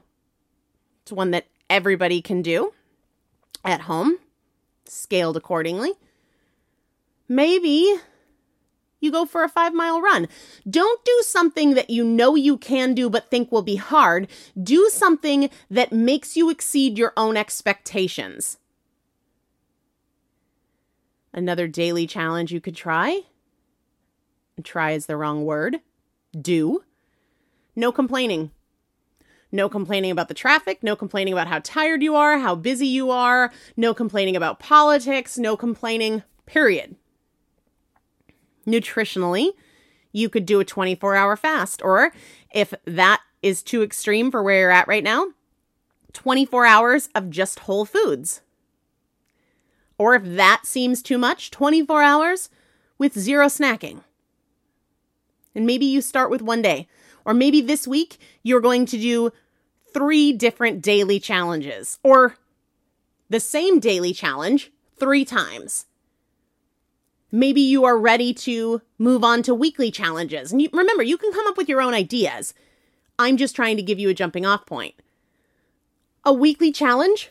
It's 1.02 1.12
one 1.12 1.32
that 1.32 1.48
everybody 1.70 2.22
can 2.22 2.42
do 2.42 2.72
at 3.66 3.82
home, 3.82 4.20
scaled 4.86 5.36
accordingly. 5.36 5.92
Maybe 7.28 7.94
you 9.02 9.12
go 9.12 9.26
for 9.26 9.44
a 9.44 9.50
five 9.50 9.74
mile 9.74 10.02
run. 10.02 10.30
Don't 10.70 11.04
do 11.04 11.24
something 11.24 11.74
that 11.74 11.90
you 11.90 12.06
know 12.06 12.36
you 12.36 12.58
can 12.58 12.94
do 12.94 13.10
but 13.10 13.30
think 13.30 13.52
will 13.52 13.64
be 13.64 13.76
hard. 13.76 14.30
Do 14.62 14.88
something 14.88 15.50
that 15.70 15.92
makes 15.92 16.38
you 16.38 16.50
exceed 16.50 16.98
your 16.98 17.12
own 17.18 17.36
expectations. 17.36 18.60
Another 21.34 21.68
daily 21.68 22.08
challenge 22.08 22.52
you 22.52 22.62
could 22.62 22.76
try. 22.76 23.22
Try 24.64 24.92
is 24.92 25.06
the 25.06 25.18
wrong 25.18 25.46
word. 25.46 25.80
Do. 26.40 26.84
No 27.76 27.92
complaining. 27.92 28.52
No 29.52 29.68
complaining 29.68 30.12
about 30.12 30.30
the 30.30 30.34
traffic, 30.34 30.82
no 30.82 30.96
complaining 30.96 31.34
about 31.34 31.48
how 31.48 31.60
tired 31.60 32.02
you 32.02 32.16
are, 32.16 32.40
how 32.40 32.56
busy 32.56 32.88
you 32.88 33.12
are, 33.12 33.52
no 33.76 33.94
complaining 33.94 34.36
about 34.36 34.60
politics, 34.60 35.38
no 35.38 35.58
complaining, 35.58 36.24
period. 36.46 36.96
Nutritionally, 38.66 39.52
you 40.14 40.30
could 40.30 40.46
do 40.46 40.60
a 40.60 40.66
24 40.66 41.16
hour 41.16 41.36
fast, 41.36 41.82
or 41.82 42.14
if 42.54 42.74
that 42.86 43.22
is 43.42 43.62
too 43.62 43.82
extreme 43.84 44.32
for 44.32 44.42
where 44.42 44.60
you're 44.60 44.72
at 44.72 44.88
right 44.88 45.04
now, 45.04 45.28
24 46.14 46.66
hours 46.66 47.10
of 47.16 47.30
just 47.30 47.60
whole 47.60 47.86
foods. 47.86 48.42
Or 50.02 50.16
if 50.16 50.24
that 50.26 50.62
seems 50.66 51.04
too 51.04 51.20
much, 51.20 51.52
24 51.52 52.02
hours 52.02 52.50
with 52.98 53.14
zero 53.14 53.46
snacking. 53.46 54.02
And 55.54 55.68
maybe 55.68 55.86
you 55.86 56.02
start 56.02 56.32
with 56.32 56.42
one 56.42 56.64
day. 56.64 56.88
Or 57.24 57.36
maybe 57.36 57.62
this 57.62 57.88
week 57.88 58.18
you're 58.42 58.62
going 58.62 58.88
to 58.88 58.98
do 58.98 59.32
three 59.94 60.34
different 60.34 60.82
daily 60.82 61.20
challenges 61.20 62.00
or 62.02 62.36
the 63.30 63.40
same 63.40 63.80
daily 63.80 64.12
challenge 64.12 64.72
three 65.00 65.24
times. 65.24 65.86
Maybe 67.32 67.62
you 67.62 67.86
are 67.86 67.96
ready 67.96 68.34
to 68.34 68.82
move 68.98 69.24
on 69.24 69.44
to 69.44 69.54
weekly 69.54 69.92
challenges. 69.92 70.52
And 70.52 70.64
you, 70.64 70.70
remember, 70.74 71.04
you 71.04 71.20
can 71.20 71.32
come 71.32 71.46
up 71.46 71.58
with 71.58 71.70
your 71.70 71.80
own 71.80 71.94
ideas. 71.94 72.56
I'm 73.20 73.38
just 73.38 73.56
trying 73.56 73.78
to 73.78 73.84
give 73.84 74.00
you 74.00 74.10
a 74.10 74.16
jumping 74.16 74.48
off 74.48 74.66
point. 74.66 74.96
A 76.26 76.34
weekly 76.34 76.72
challenge 76.72 77.30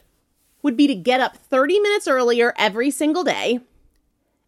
would 0.63 0.77
be 0.77 0.87
to 0.87 0.95
get 0.95 1.21
up 1.21 1.37
30 1.37 1.81
minutes 1.81 2.09
earlier 2.09 2.55
every 2.57 2.91
single 2.91 3.25
day 3.25 3.61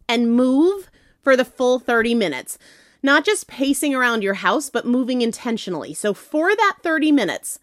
and 0.07 0.35
move 0.35 0.89
for 1.21 1.35
the 1.35 1.45
full 1.45 1.79
30 1.79 2.13
minutes. 2.15 2.57
Not 3.01 3.25
just 3.25 3.47
pacing 3.47 3.93
around 3.93 4.23
your 4.23 4.35
house, 4.35 4.69
but 4.69 4.85
moving 4.85 5.21
intentionally. 5.21 5.93
So 5.93 6.13
for 6.13 6.55
that 6.55 6.77
30 6.81 7.11
minutes, 7.11 7.59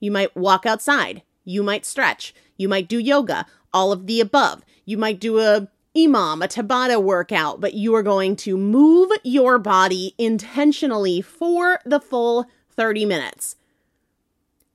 you 0.00 0.10
might 0.10 0.36
walk 0.36 0.66
outside, 0.66 1.22
you 1.44 1.62
might 1.62 1.86
stretch, 1.86 2.34
you 2.56 2.68
might 2.68 2.88
do 2.88 2.98
yoga, 2.98 3.46
all 3.72 3.92
of 3.92 4.06
the 4.06 4.20
above. 4.20 4.64
You 4.84 4.98
might 4.98 5.20
do 5.20 5.38
a 5.38 5.68
EMOM, 5.94 6.42
a 6.42 6.48
Tabata 6.48 7.02
workout, 7.02 7.60
but 7.60 7.74
you 7.74 7.94
are 7.94 8.02
going 8.02 8.34
to 8.36 8.56
move 8.56 9.10
your 9.22 9.58
body 9.58 10.14
intentionally 10.16 11.20
for 11.20 11.80
the 11.84 12.00
full 12.00 12.46
30 12.70 13.04
minutes. 13.04 13.56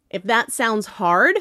If 0.09 0.23
that 0.23 0.51
sounds 0.51 0.85
hard, 0.85 1.37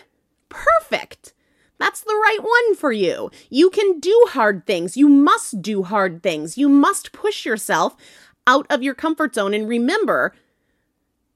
perfect. 0.48 1.34
That's 1.78 2.00
the 2.00 2.14
right 2.14 2.42
one 2.42 2.74
for 2.74 2.92
you. 2.92 3.30
You 3.50 3.70
can 3.70 4.00
do 4.00 4.26
hard 4.30 4.66
things. 4.66 4.96
You 4.96 5.08
must 5.08 5.60
do 5.60 5.82
hard 5.82 6.22
things. 6.22 6.56
You 6.56 6.68
must 6.68 7.12
push 7.12 7.44
yourself 7.44 7.96
out 8.46 8.66
of 8.70 8.82
your 8.82 8.94
comfort 8.94 9.34
zone. 9.34 9.52
And 9.52 9.68
remember 9.68 10.34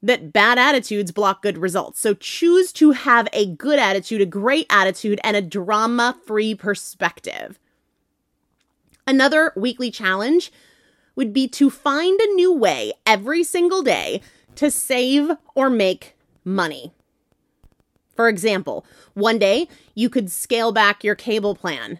that 0.01 0.33
bad 0.33 0.57
attitudes 0.57 1.11
block 1.11 1.43
good 1.43 1.57
results. 1.57 1.99
So 1.99 2.13
choose 2.15 2.71
to 2.73 2.91
have 2.91 3.27
a 3.33 3.45
good 3.45 3.77
attitude, 3.77 4.21
a 4.21 4.25
great 4.25 4.65
attitude, 4.69 5.19
and 5.23 5.37
a 5.37 5.41
drama 5.41 6.17
free 6.25 6.55
perspective. 6.55 7.59
Another 9.05 9.53
weekly 9.55 9.91
challenge 9.91 10.51
would 11.15 11.33
be 11.33 11.47
to 11.49 11.69
find 11.69 12.19
a 12.19 12.33
new 12.33 12.53
way 12.53 12.93
every 13.05 13.43
single 13.43 13.83
day 13.83 14.21
to 14.55 14.71
save 14.71 15.31
or 15.53 15.69
make 15.69 16.15
money. 16.43 16.93
For 18.15 18.29
example, 18.29 18.85
one 19.13 19.39
day 19.39 19.67
you 19.95 20.09
could 20.09 20.31
scale 20.31 20.71
back 20.71 21.03
your 21.03 21.15
cable 21.15 21.55
plan. 21.55 21.99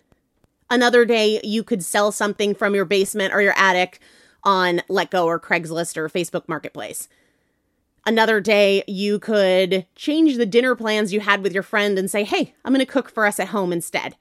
Another 0.70 1.06
day 1.06 1.42
you 1.44 1.64
could 1.64 1.84
sell 1.84 2.12
something 2.12 2.56
from 2.56 2.76
your 2.76 2.86
basement 2.86 3.34
or 3.34 3.42
your 3.42 3.54
attic 3.58 4.00
on 4.44 4.82
Letgo 4.90 5.26
or 5.26 5.40
Craigslist 5.40 5.98
or 5.98 6.10
Facebook 6.10 6.48
Marketplace. 6.48 7.08
Another 8.06 8.42
day 8.42 8.84
you 8.88 9.20
could 9.20 9.86
change 9.96 10.38
the 10.38 10.46
dinner 10.46 10.76
plans 10.76 11.14
you 11.14 11.20
had 11.20 11.44
with 11.44 11.54
your 11.54 11.64
friend 11.64 12.00
and 12.00 12.10
say, 12.10 12.24
hey, 12.24 12.54
I'm 12.66 12.74
going 12.74 12.86
to 12.86 12.92
cook 12.92 13.10
for 13.10 13.26
us 13.26 13.40
at 13.40 13.50
home 13.50 13.72
instead. 13.72 14.16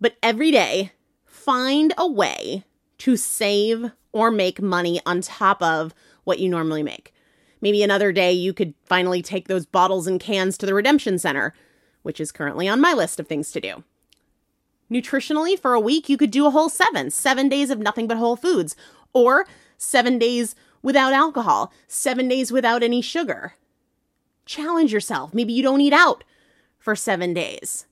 But 0.00 0.16
every 0.22 0.50
day, 0.50 0.92
find 1.26 1.92
a 1.98 2.08
way 2.08 2.64
to 2.98 3.16
save 3.16 3.90
or 4.12 4.30
make 4.30 4.62
money 4.62 5.00
on 5.04 5.20
top 5.20 5.62
of 5.62 5.94
what 6.24 6.38
you 6.38 6.48
normally 6.48 6.82
make. 6.82 7.12
Maybe 7.60 7.82
another 7.82 8.12
day 8.12 8.32
you 8.32 8.52
could 8.52 8.74
finally 8.84 9.22
take 9.22 9.48
those 9.48 9.66
bottles 9.66 10.06
and 10.06 10.20
cans 10.20 10.56
to 10.58 10.66
the 10.66 10.74
redemption 10.74 11.18
center, 11.18 11.54
which 12.02 12.20
is 12.20 12.32
currently 12.32 12.68
on 12.68 12.80
my 12.80 12.92
list 12.92 13.20
of 13.20 13.26
things 13.26 13.52
to 13.52 13.60
do. 13.60 13.84
Nutritionally, 14.90 15.58
for 15.58 15.74
a 15.74 15.80
week, 15.80 16.08
you 16.08 16.16
could 16.16 16.30
do 16.30 16.46
a 16.46 16.50
whole 16.50 16.68
seven, 16.68 17.10
seven 17.10 17.48
days 17.48 17.70
of 17.70 17.78
nothing 17.78 18.08
but 18.08 18.16
whole 18.16 18.36
foods, 18.36 18.74
or 19.12 19.46
seven 19.76 20.18
days 20.18 20.54
without 20.82 21.12
alcohol, 21.12 21.72
seven 21.86 22.26
days 22.28 22.50
without 22.50 22.82
any 22.82 23.00
sugar. 23.00 23.54
Challenge 24.46 24.92
yourself. 24.92 25.32
Maybe 25.32 25.52
you 25.52 25.62
don't 25.62 25.80
eat 25.80 25.92
out 25.92 26.24
for 26.78 26.96
seven 26.96 27.34
days. 27.34 27.86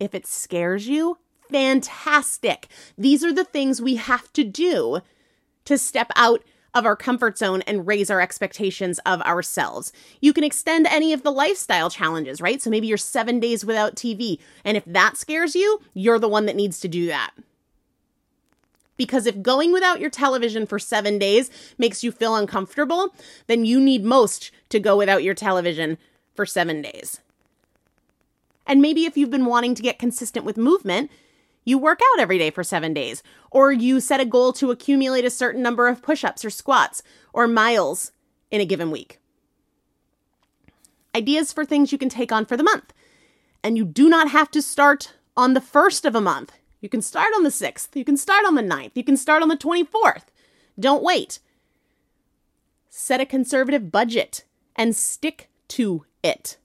If 0.00 0.14
it 0.14 0.26
scares 0.26 0.88
you, 0.88 1.18
fantastic. 1.48 2.66
These 2.98 3.22
are 3.22 3.32
the 3.32 3.44
things 3.44 3.80
we 3.80 3.96
have 3.96 4.32
to 4.32 4.42
do 4.42 5.00
to 5.64 5.78
step 5.78 6.10
out 6.16 6.42
of 6.74 6.84
our 6.84 6.96
comfort 6.96 7.38
zone 7.38 7.62
and 7.62 7.86
raise 7.86 8.10
our 8.10 8.20
expectations 8.20 8.98
of 9.06 9.20
ourselves. 9.22 9.92
You 10.20 10.32
can 10.32 10.44
extend 10.44 10.86
any 10.86 11.12
of 11.12 11.22
the 11.22 11.30
lifestyle 11.30 11.90
challenges, 11.90 12.40
right? 12.40 12.60
So 12.60 12.70
maybe 12.70 12.86
you're 12.86 12.98
seven 12.98 13.40
days 13.40 13.64
without 13.64 13.94
TV. 13.94 14.38
And 14.64 14.76
if 14.76 14.84
that 14.84 15.16
scares 15.16 15.54
you, 15.54 15.80
you're 15.94 16.18
the 16.18 16.28
one 16.28 16.46
that 16.46 16.56
needs 16.56 16.80
to 16.80 16.88
do 16.88 17.06
that. 17.06 17.32
Because 18.96 19.26
if 19.26 19.42
going 19.42 19.72
without 19.72 20.00
your 20.00 20.10
television 20.10 20.66
for 20.66 20.78
seven 20.78 21.18
days 21.18 21.50
makes 21.78 22.04
you 22.04 22.12
feel 22.12 22.36
uncomfortable, 22.36 23.14
then 23.46 23.64
you 23.64 23.80
need 23.80 24.04
most 24.04 24.50
to 24.68 24.78
go 24.78 24.96
without 24.96 25.24
your 25.24 25.34
television 25.34 25.98
for 26.34 26.46
seven 26.46 26.82
days. 26.82 27.20
And 28.66 28.80
maybe 28.80 29.04
if 29.04 29.16
you've 29.16 29.30
been 29.30 29.46
wanting 29.46 29.74
to 29.74 29.82
get 29.82 29.98
consistent 29.98 30.44
with 30.44 30.56
movement, 30.56 31.10
you 31.64 31.78
work 31.78 32.00
out 32.12 32.20
every 32.20 32.38
day 32.38 32.50
for 32.50 32.62
seven 32.62 32.92
days, 32.92 33.22
or 33.50 33.72
you 33.72 34.00
set 34.00 34.20
a 34.20 34.24
goal 34.24 34.52
to 34.54 34.70
accumulate 34.70 35.24
a 35.24 35.30
certain 35.30 35.62
number 35.62 35.88
of 35.88 36.02
push 36.02 36.24
ups 36.24 36.44
or 36.44 36.50
squats 36.50 37.02
or 37.32 37.46
miles 37.46 38.12
in 38.50 38.60
a 38.60 38.66
given 38.66 38.90
week. 38.90 39.18
Ideas 41.14 41.52
for 41.52 41.64
things 41.64 41.92
you 41.92 41.98
can 41.98 42.08
take 42.08 42.32
on 42.32 42.44
for 42.44 42.56
the 42.56 42.62
month. 42.62 42.92
And 43.62 43.76
you 43.76 43.84
do 43.84 44.08
not 44.08 44.28
have 44.28 44.50
to 44.50 44.60
start 44.60 45.14
on 45.36 45.54
the 45.54 45.60
first 45.60 46.04
of 46.04 46.14
a 46.14 46.20
month. 46.20 46.52
You 46.80 46.88
can 46.88 47.00
start 47.00 47.32
on 47.34 47.44
the 47.44 47.50
6th. 47.50 47.96
You 47.96 48.04
can 48.04 48.16
start 48.16 48.44
on 48.44 48.56
the 48.56 48.62
9th. 48.62 48.90
You 48.94 49.04
can 49.04 49.16
start 49.16 49.42
on 49.42 49.48
the 49.48 49.56
24th. 49.56 50.24
Don't 50.78 51.02
wait. 51.02 51.38
Set 52.90 53.20
a 53.20 53.26
conservative 53.26 53.90
budget 53.90 54.44
and 54.76 54.94
stick 54.94 55.48
to 55.68 56.04
it. 56.22 56.58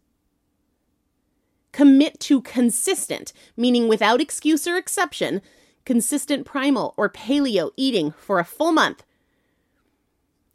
Commit 1.71 2.19
to 2.21 2.41
consistent, 2.41 3.31
meaning 3.55 3.87
without 3.87 4.21
excuse 4.21 4.67
or 4.67 4.75
exception, 4.77 5.41
consistent 5.85 6.45
primal 6.45 6.93
or 6.97 7.09
paleo 7.09 7.71
eating 7.77 8.11
for 8.11 8.39
a 8.39 8.45
full 8.45 8.71
month. 8.71 9.03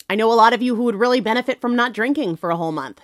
I 0.09 0.17
know 0.17 0.31
a 0.31 0.35
lot 0.35 0.53
of 0.53 0.63
you 0.63 0.77
who 0.77 0.83
would 0.85 0.97
really 0.97 1.21
benefit 1.21 1.61
from 1.61 1.77
not 1.77 1.95
drinking 1.95 2.37
for 2.37 2.51
a 2.51 2.57
whole 2.57 2.73
month. 2.73 3.01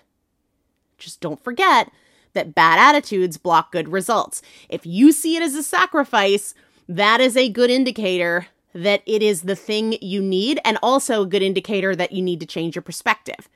Just 0.99 1.21
don't 1.21 1.43
forget 1.43 1.91
that 2.35 2.55
bad 2.55 2.79
attitudes 2.79 3.37
block 3.37 3.73
good 3.73 3.89
results. 3.89 4.43
If 4.69 4.87
you 4.87 5.13
see 5.13 5.37
it 5.37 5.43
as 5.43 5.55
a 5.55 5.63
sacrifice, 5.63 6.55
that 6.89 7.21
is 7.21 7.37
a 7.37 7.49
good 7.49 7.71
indicator 7.71 8.49
that 8.73 9.03
it 9.07 9.23
is 9.23 9.43
the 9.43 9.57
thing 9.57 9.97
you 10.01 10.23
need, 10.23 10.61
and 10.65 10.79
also 10.83 11.23
a 11.23 11.27
good 11.27 11.43
indicator 11.43 11.97
that 11.97 12.13
you 12.13 12.23
need 12.23 12.39
to 12.39 12.47
change 12.47 12.77
your 12.77 12.83
perspective. 12.83 13.49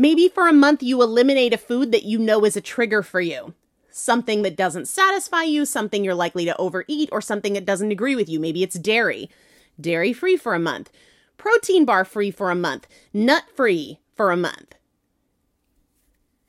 Maybe 0.00 0.28
for 0.28 0.46
a 0.46 0.52
month 0.52 0.80
you 0.80 1.02
eliminate 1.02 1.52
a 1.52 1.58
food 1.58 1.90
that 1.90 2.04
you 2.04 2.20
know 2.20 2.44
is 2.44 2.56
a 2.56 2.60
trigger 2.60 3.02
for 3.02 3.20
you. 3.20 3.54
Something 3.90 4.42
that 4.42 4.56
doesn't 4.56 4.86
satisfy 4.86 5.42
you, 5.42 5.66
something 5.66 6.04
you're 6.04 6.14
likely 6.14 6.44
to 6.44 6.56
overeat, 6.56 7.08
or 7.10 7.20
something 7.20 7.54
that 7.54 7.64
doesn't 7.64 7.90
agree 7.90 8.14
with 8.14 8.28
you. 8.28 8.38
Maybe 8.38 8.62
it's 8.62 8.78
dairy. 8.78 9.28
Dairy 9.80 10.12
free 10.12 10.36
for 10.36 10.54
a 10.54 10.60
month. 10.60 10.92
Protein 11.36 11.84
bar 11.84 12.04
free 12.04 12.30
for 12.30 12.52
a 12.52 12.54
month. 12.54 12.86
Nut 13.12 13.42
free 13.56 13.98
for 14.14 14.30
a 14.30 14.36
month. 14.36 14.76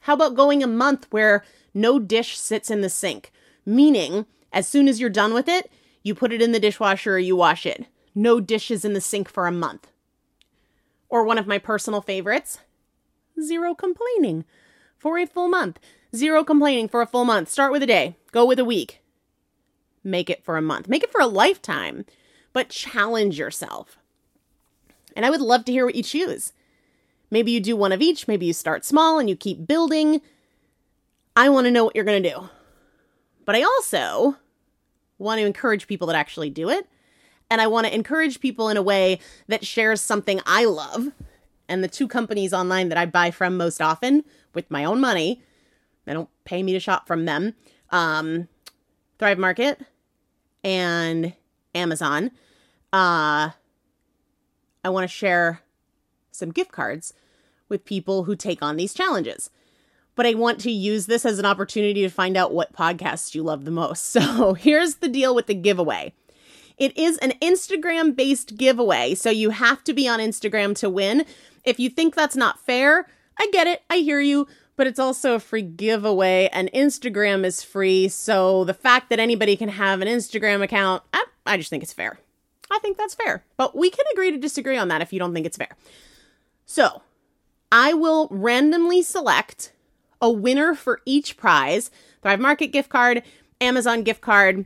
How 0.01 0.13
about 0.13 0.35
going 0.35 0.61
a 0.61 0.67
month 0.67 1.07
where 1.09 1.43
no 1.73 1.97
dish 1.97 2.37
sits 2.37 2.69
in 2.69 2.81
the 2.81 2.89
sink? 2.89 3.31
Meaning, 3.65 4.27
as 4.53 4.67
soon 4.67 4.87
as 4.87 4.99
you're 4.99 5.09
done 5.09 5.33
with 5.33 5.49
it, 5.49 5.71
you 6.03 6.13
put 6.13 6.31
it 6.31 6.41
in 6.41 6.51
the 6.51 6.59
dishwasher 6.59 7.15
or 7.15 7.19
you 7.19 7.35
wash 7.35 7.65
it. 7.65 7.87
No 8.13 8.39
dishes 8.39 8.85
in 8.85 8.93
the 8.93 9.01
sink 9.01 9.27
for 9.27 9.47
a 9.47 9.51
month. 9.51 9.87
Or 11.09 11.23
one 11.23 11.39
of 11.39 11.47
my 11.47 11.57
personal 11.57 12.01
favorites, 12.01 12.59
zero 13.43 13.73
complaining 13.73 14.45
for 14.97 15.17
a 15.17 15.25
full 15.25 15.47
month. 15.47 15.79
Zero 16.15 16.43
complaining 16.43 16.87
for 16.87 17.01
a 17.01 17.07
full 17.07 17.25
month. 17.25 17.49
Start 17.49 17.71
with 17.71 17.83
a 17.83 17.87
day, 17.87 18.15
go 18.31 18.45
with 18.45 18.59
a 18.59 18.65
week. 18.65 19.01
Make 20.03 20.29
it 20.29 20.43
for 20.43 20.57
a 20.57 20.61
month, 20.61 20.87
make 20.87 21.03
it 21.03 21.11
for 21.11 21.21
a 21.21 21.27
lifetime, 21.27 22.05
but 22.53 22.69
challenge 22.69 23.37
yourself. 23.37 23.97
And 25.15 25.25
I 25.25 25.29
would 25.29 25.41
love 25.41 25.65
to 25.65 25.71
hear 25.71 25.85
what 25.85 25.95
you 25.95 26.03
choose. 26.03 26.53
Maybe 27.31 27.51
you 27.51 27.59
do 27.59 27.75
one 27.75 27.91
of 27.91 28.01
each. 28.01 28.27
Maybe 28.27 28.45
you 28.45 28.53
start 28.53 28.85
small 28.85 29.19
and 29.19 29.29
you 29.29 29.35
keep 29.35 29.67
building. 29.67 30.21
I 31.35 31.49
want 31.49 31.65
to 31.65 31.71
know 31.71 31.85
what 31.85 31.95
you're 31.95 32.05
going 32.05 32.23
to 32.23 32.29
do. 32.29 32.49
But 33.45 33.55
I 33.55 33.63
also 33.63 34.37
want 35.17 35.39
to 35.39 35.45
encourage 35.45 35.87
people 35.87 36.07
that 36.07 36.15
actually 36.15 36.49
do 36.49 36.69
it. 36.69 36.87
And 37.51 37.61
I 37.61 37.67
want 37.67 37.87
to 37.87 37.93
encourage 37.93 38.39
people 38.39 38.69
in 38.69 38.77
a 38.77 38.81
way 38.81 39.19
that 39.47 39.65
shares 39.65 40.01
something 40.01 40.39
I 40.45 40.65
love 40.65 41.11
And 41.69 41.83
the 41.83 41.87
two 41.87 42.07
companies 42.07 42.51
online 42.51 42.89
that 42.89 42.97
I 42.97 43.05
buy 43.05 43.31
from 43.31 43.55
most 43.55 43.81
often 43.81 44.25
with 44.53 44.69
my 44.69 44.83
own 44.83 44.99
money, 44.99 45.41
they 46.05 46.13
don't 46.13 46.29
pay 46.43 46.63
me 46.63 46.73
to 46.73 46.79
shop 46.79 47.07
from 47.07 47.25
them, 47.25 47.53
um, 47.91 48.47
Thrive 49.19 49.37
Market 49.37 49.79
and 50.63 51.33
Amazon. 51.75 52.31
Uh, 52.91 53.51
I 54.83 54.89
want 54.89 55.03
to 55.03 55.15
share 55.15 55.61
some 56.31 56.51
gift 56.51 56.71
cards 56.71 57.13
with 57.69 57.85
people 57.85 58.23
who 58.23 58.35
take 58.35 58.63
on 58.63 58.75
these 58.75 58.93
challenges. 58.93 59.51
But 60.15 60.25
I 60.25 60.33
want 60.33 60.59
to 60.61 60.71
use 60.71 61.05
this 61.05 61.25
as 61.25 61.39
an 61.39 61.45
opportunity 61.45 62.01
to 62.01 62.09
find 62.09 62.35
out 62.35 62.51
what 62.51 62.73
podcasts 62.73 63.35
you 63.35 63.43
love 63.43 63.63
the 63.63 63.71
most. 63.71 64.05
So 64.19 64.53
here's 64.53 64.95
the 64.95 65.07
deal 65.07 65.35
with 65.35 65.45
the 65.45 65.53
giveaway 65.53 66.13
it 66.79 66.97
is 66.97 67.17
an 67.17 67.33
Instagram 67.41 68.15
based 68.15 68.55
giveaway, 68.55 69.13
so 69.13 69.29
you 69.29 69.49
have 69.49 69.83
to 69.83 69.93
be 69.93 70.07
on 70.07 70.19
Instagram 70.19 70.75
to 70.77 70.89
win. 70.89 71.25
If 71.63 71.79
you 71.79 71.89
think 71.89 72.15
that's 72.15 72.35
not 72.35 72.59
fair, 72.59 73.07
I 73.37 73.49
get 73.51 73.67
it, 73.67 73.81
I 73.89 73.97
hear 73.97 74.19
you, 74.19 74.47
but 74.75 74.87
it's 74.87 74.99
also 74.99 75.35
a 75.35 75.39
free 75.39 75.61
giveaway, 75.61 76.49
and 76.53 76.71
Instagram 76.73 77.43
is 77.43 77.63
free. 77.63 78.07
So 78.07 78.63
the 78.63 78.73
fact 78.73 79.09
that 79.09 79.19
anybody 79.19 79.57
can 79.57 79.69
have 79.69 80.01
an 80.01 80.07
Instagram 80.07 80.61
account, 80.61 81.03
I, 81.13 81.25
I 81.45 81.57
just 81.57 81.69
think 81.69 81.83
it's 81.83 81.93
fair. 81.93 82.19
I 82.71 82.79
think 82.79 82.97
that's 82.97 83.15
fair, 83.15 83.43
but 83.57 83.75
we 83.75 83.89
can 83.89 84.05
agree 84.13 84.31
to 84.31 84.37
disagree 84.37 84.77
on 84.77 84.89
that 84.89 85.01
if 85.01 85.11
you 85.11 85.19
don't 85.19 85.33
think 85.33 85.45
it's 85.45 85.57
fair. 85.57 85.75
So 86.65 87.01
I 87.71 87.93
will 87.93 88.27
randomly 88.31 89.01
select 89.01 89.73
a 90.21 90.29
winner 90.29 90.75
for 90.75 91.01
each 91.05 91.35
prize 91.37 91.89
Thrive 92.21 92.39
Market 92.39 92.67
gift 92.67 92.89
card, 92.89 93.23
Amazon 93.61 94.03
gift 94.03 94.21
card, 94.21 94.65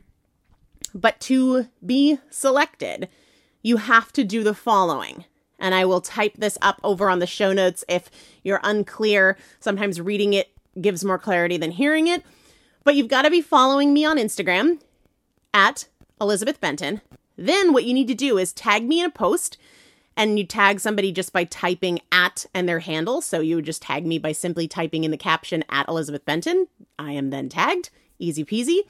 but 0.94 1.18
to 1.20 1.68
be 1.84 2.18
selected, 2.30 3.08
you 3.62 3.78
have 3.78 4.12
to 4.12 4.24
do 4.24 4.42
the 4.42 4.54
following. 4.54 5.24
And 5.58 5.74
I 5.74 5.84
will 5.84 6.00
type 6.00 6.34
this 6.36 6.58
up 6.60 6.80
over 6.82 7.08
on 7.08 7.20
the 7.20 7.26
show 7.26 7.52
notes 7.52 7.84
if 7.88 8.10
you're 8.42 8.60
unclear. 8.62 9.36
Sometimes 9.60 10.00
reading 10.00 10.34
it 10.34 10.50
gives 10.80 11.04
more 11.04 11.18
clarity 11.18 11.56
than 11.56 11.70
hearing 11.70 12.08
it. 12.08 12.22
But 12.82 12.96
you've 12.96 13.08
got 13.08 13.22
to 13.22 13.30
be 13.30 13.40
following 13.40 13.94
me 13.94 14.04
on 14.04 14.18
Instagram 14.18 14.80
at 15.52 15.86
Elizabeth 16.20 16.60
Benton. 16.60 17.00
Then 17.36 17.72
what 17.72 17.84
you 17.84 17.94
need 17.94 18.08
to 18.08 18.14
do 18.14 18.38
is 18.38 18.52
tag 18.52 18.84
me 18.84 19.00
in 19.00 19.06
a 19.06 19.10
post 19.10 19.56
and 20.16 20.38
you 20.38 20.46
tag 20.46 20.80
somebody 20.80 21.10
just 21.10 21.32
by 21.32 21.44
typing 21.44 22.00
at 22.12 22.46
and 22.54 22.68
their 22.68 22.80
handle. 22.80 23.20
So 23.20 23.40
you 23.40 23.56
would 23.56 23.64
just 23.64 23.82
tag 23.82 24.06
me 24.06 24.18
by 24.18 24.32
simply 24.32 24.68
typing 24.68 25.04
in 25.04 25.10
the 25.10 25.16
caption 25.16 25.64
at 25.68 25.88
Elizabeth 25.88 26.24
Benton. 26.24 26.68
I 26.98 27.12
am 27.12 27.30
then 27.30 27.48
tagged. 27.48 27.90
Easy 28.18 28.44
peasy. 28.44 28.80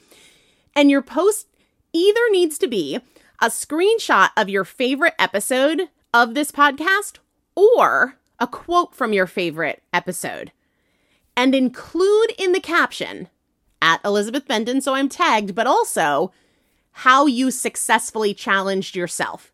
And 0.75 0.91
your 0.91 1.01
post 1.01 1.47
either 1.93 2.19
needs 2.31 2.57
to 2.59 2.67
be 2.67 2.99
a 3.41 3.47
screenshot 3.47 4.29
of 4.37 4.49
your 4.49 4.65
favorite 4.65 5.15
episode 5.17 5.89
of 6.15 6.33
this 6.33 6.49
podcast 6.49 7.17
or 7.55 8.15
a 8.39 8.47
quote 8.47 8.95
from 8.95 9.11
your 9.11 9.27
favorite 9.27 9.83
episode. 9.91 10.53
And 11.35 11.53
include 11.53 12.31
in 12.39 12.53
the 12.53 12.61
caption 12.61 13.27
at 13.81 13.99
Elizabeth 14.05 14.47
Benton, 14.47 14.79
so 14.79 14.93
I'm 14.93 15.09
tagged, 15.09 15.53
but 15.53 15.67
also 15.67 16.31
how 16.91 17.25
you 17.25 17.51
successfully 17.51 18.33
challenged 18.33 18.95
yourself. 18.95 19.51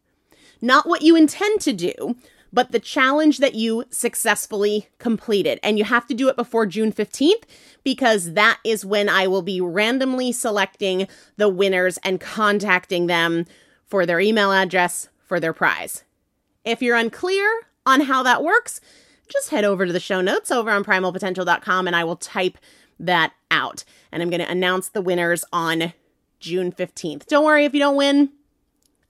Not 0.61 0.87
what 0.87 1.01
you 1.01 1.15
intend 1.15 1.61
to 1.61 1.73
do, 1.73 2.15
but 2.53 2.71
the 2.71 2.79
challenge 2.79 3.39
that 3.39 3.55
you 3.55 3.85
successfully 3.89 4.87
completed. 4.99 5.59
And 5.63 5.79
you 5.79 5.83
have 5.85 6.05
to 6.05 6.13
do 6.13 6.29
it 6.29 6.35
before 6.35 6.67
June 6.67 6.93
15th 6.93 7.41
because 7.83 8.33
that 8.33 8.59
is 8.63 8.85
when 8.85 9.09
I 9.09 9.25
will 9.25 9.41
be 9.41 9.59
randomly 9.59 10.31
selecting 10.31 11.07
the 11.37 11.49
winners 11.49 11.97
and 12.03 12.21
contacting 12.21 13.07
them 13.07 13.47
for 13.83 14.05
their 14.05 14.19
email 14.19 14.51
address 14.51 15.09
for 15.25 15.39
their 15.39 15.53
prize. 15.53 16.03
If 16.63 16.81
you're 16.81 16.95
unclear 16.95 17.61
on 17.85 18.01
how 18.01 18.23
that 18.23 18.43
works, 18.43 18.81
just 19.27 19.49
head 19.49 19.63
over 19.63 19.85
to 19.85 19.93
the 19.93 19.99
show 19.99 20.21
notes 20.21 20.51
over 20.51 20.69
on 20.69 20.83
primalpotential.com 20.83 21.87
and 21.87 21.95
I 21.95 22.03
will 22.03 22.17
type 22.17 22.57
that 22.99 23.33
out. 23.49 23.83
And 24.11 24.21
I'm 24.21 24.29
going 24.29 24.41
to 24.41 24.51
announce 24.51 24.89
the 24.89 25.01
winners 25.01 25.43
on 25.51 25.93
June 26.39 26.71
15th. 26.71 27.25
Don't 27.27 27.45
worry 27.45 27.65
if 27.65 27.73
you 27.73 27.79
don't 27.79 27.95
win. 27.95 28.29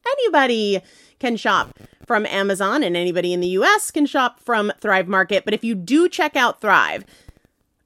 Anybody 0.06 0.82
can 1.20 1.38
shop 1.38 1.78
from 2.06 2.26
Amazon 2.26 2.84
and 2.84 2.98
anybody 2.98 3.34
in 3.34 3.40
the 3.40 3.48
US 3.50 3.92
can 3.92 4.06
shop 4.06 4.40
from 4.40 4.72
Thrive 4.80 5.08
Market. 5.08 5.46
But 5.46 5.54
if 5.54 5.64
you 5.64 5.76
do 5.76 6.10
check 6.10 6.36
out 6.36 6.62
Thrive 6.62 7.06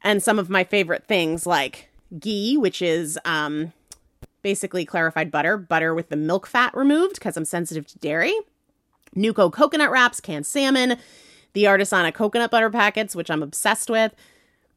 and 0.04 0.22
some 0.22 0.40
of 0.40 0.50
my 0.50 0.64
favorite 0.64 1.06
things 1.08 1.46
like 1.46 1.90
ghee, 2.20 2.58
which 2.58 2.82
is 2.82 3.20
um, 3.26 3.74
basically 4.42 4.86
clarified 4.86 5.32
butter, 5.32 5.58
butter 5.58 5.94
with 5.94 6.10
the 6.10 6.16
milk 6.16 6.48
fat 6.48 6.76
removed 6.76 7.16
because 7.16 7.36
I'm 7.36 7.46
sensitive 7.46 7.88
to 7.88 8.00
dairy, 8.00 8.34
Nuco 9.16 9.52
coconut 9.52 9.92
wraps, 9.92 10.20
canned 10.20 10.46
salmon, 10.46 10.98
the 11.54 11.64
Artisana 11.64 12.14
coconut 12.14 12.52
butter 12.52 12.70
packets, 12.70 13.16
which 13.16 13.32
I'm 13.32 13.42
obsessed 13.44 13.90
with, 13.90 14.14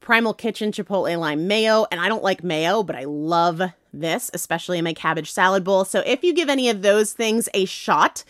Primal 0.01 0.33
Kitchen 0.33 0.70
Chipotle 0.70 1.18
Lime 1.18 1.48
Mayo, 1.48 1.87
and 1.90 2.01
I 2.01 2.09
don't 2.09 2.22
like 2.22 2.44
mayo, 2.44 2.83
but 2.83 2.96
I 2.96 3.05
love 3.05 3.61
this, 3.92 4.31
especially 4.33 4.79
in 4.79 4.85
my 4.85 4.94
cabbage 4.94 5.33
salad 5.33 5.64
bowl. 5.64 5.85
So 5.85 6.03
if 6.07 6.22
you 6.22 6.33
give 6.33 6.48
any 6.48 6.68
of 6.68 6.83
those 6.83 7.12
things 7.12 7.48
a 7.53 7.64
shot, 7.64 8.24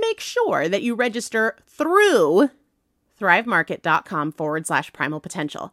make 0.00 0.20
sure 0.20 0.68
that 0.68 0.82
you 0.82 0.94
register 0.94 1.56
through 1.66 2.50
thrivemarket.com 3.20 4.32
forward 4.32 4.66
slash 4.66 4.92
primal 4.92 5.20
potential. 5.20 5.72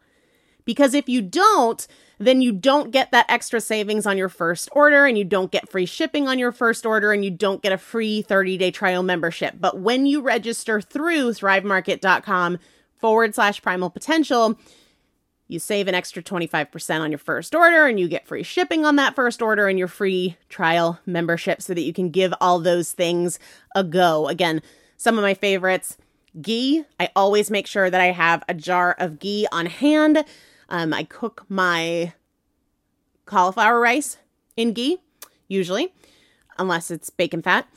Because 0.66 0.94
if 0.94 1.10
you 1.10 1.22
don't, 1.22 1.86
then 2.20 2.42
you 2.42 2.52
don't 2.52 2.92
get 2.92 3.12
that 3.12 3.26
extra 3.30 3.60
savings 3.60 4.06
on 4.06 4.18
your 4.18 4.30
first 4.30 4.70
order 4.72 5.06
and 5.06 5.18
you 5.18 5.24
don't 5.24 5.52
get 5.52 5.70
free 5.70 5.86
shipping 5.86 6.28
on 6.28 6.40
your 6.40 6.52
first 6.52 6.86
order 6.86 7.12
and 7.12 7.26
you 7.26 7.32
don't 7.32 7.62
get 7.62 7.72
a 7.72 7.78
free 7.78 8.22
30 8.22 8.58
day 8.58 8.72
trial 8.72 9.04
membership. 9.04 9.56
But 9.60 9.80
when 9.80 10.06
you 10.06 10.22
register 10.22 10.80
through 10.80 11.32
thrivemarket.com 11.32 12.60
forward 12.96 13.36
slash 13.36 13.62
primal 13.62 13.90
potential, 13.90 14.58
you 15.48 15.60
save 15.60 15.88
an 15.88 15.96
extra 15.96 16.24
25% 16.24 17.02
on 17.02 17.12
your 17.12 17.20
first 17.20 17.54
order 17.54 17.86
and 17.86 18.00
you 18.00 18.08
get 18.08 18.28
free 18.28 18.44
shipping 18.44 18.86
on 18.86 18.96
that 18.96 19.16
first 19.16 19.42
order 19.42 19.68
and 19.68 19.78
your 19.78 19.88
free 19.88 20.38
trial 20.50 21.00
membership 21.06 21.62
so 21.62 21.74
that 21.74 21.82
you 21.82 21.94
can 21.94 22.10
give 22.10 22.34
all 22.40 22.60
those 22.60 22.92
things 22.92 23.40
a 23.76 23.84
go. 23.84 24.28
Again, 24.28 24.62
some 24.98 25.18
of 25.18 25.22
my 25.22 25.34
favorites 25.34 25.98
ghee. 26.42 26.84
I 27.00 27.10
always 27.16 27.52
make 27.52 27.68
sure 27.68 27.90
that 27.90 28.02
I 28.02 28.12
have 28.12 28.44
a 28.48 28.54
jar 28.54 28.96
of 28.98 29.20
ghee 29.20 29.48
on 29.52 29.66
hand. 29.66 30.24
Um, 30.70 30.94
I 30.94 31.04
cook 31.04 31.46
my 31.50 32.14
cauliflower 33.26 33.80
rice 33.80 34.18
in 34.56 34.74
ghee, 34.74 34.98
usually, 35.48 35.94
unless 36.58 36.92
it's 36.92 37.10
bacon 37.10 37.42
fat. 37.42 37.68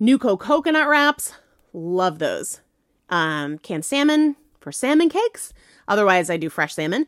Nuco 0.00 0.38
coconut 0.38 0.88
wraps, 0.88 1.34
love 1.72 2.18
those. 2.18 2.60
Um, 3.08 3.58
canned 3.58 3.84
salmon 3.84 4.36
for 4.60 4.72
salmon 4.72 5.08
cakes. 5.08 5.52
Otherwise, 5.88 6.30
I 6.30 6.36
do 6.36 6.48
fresh 6.48 6.74
salmon. 6.74 7.06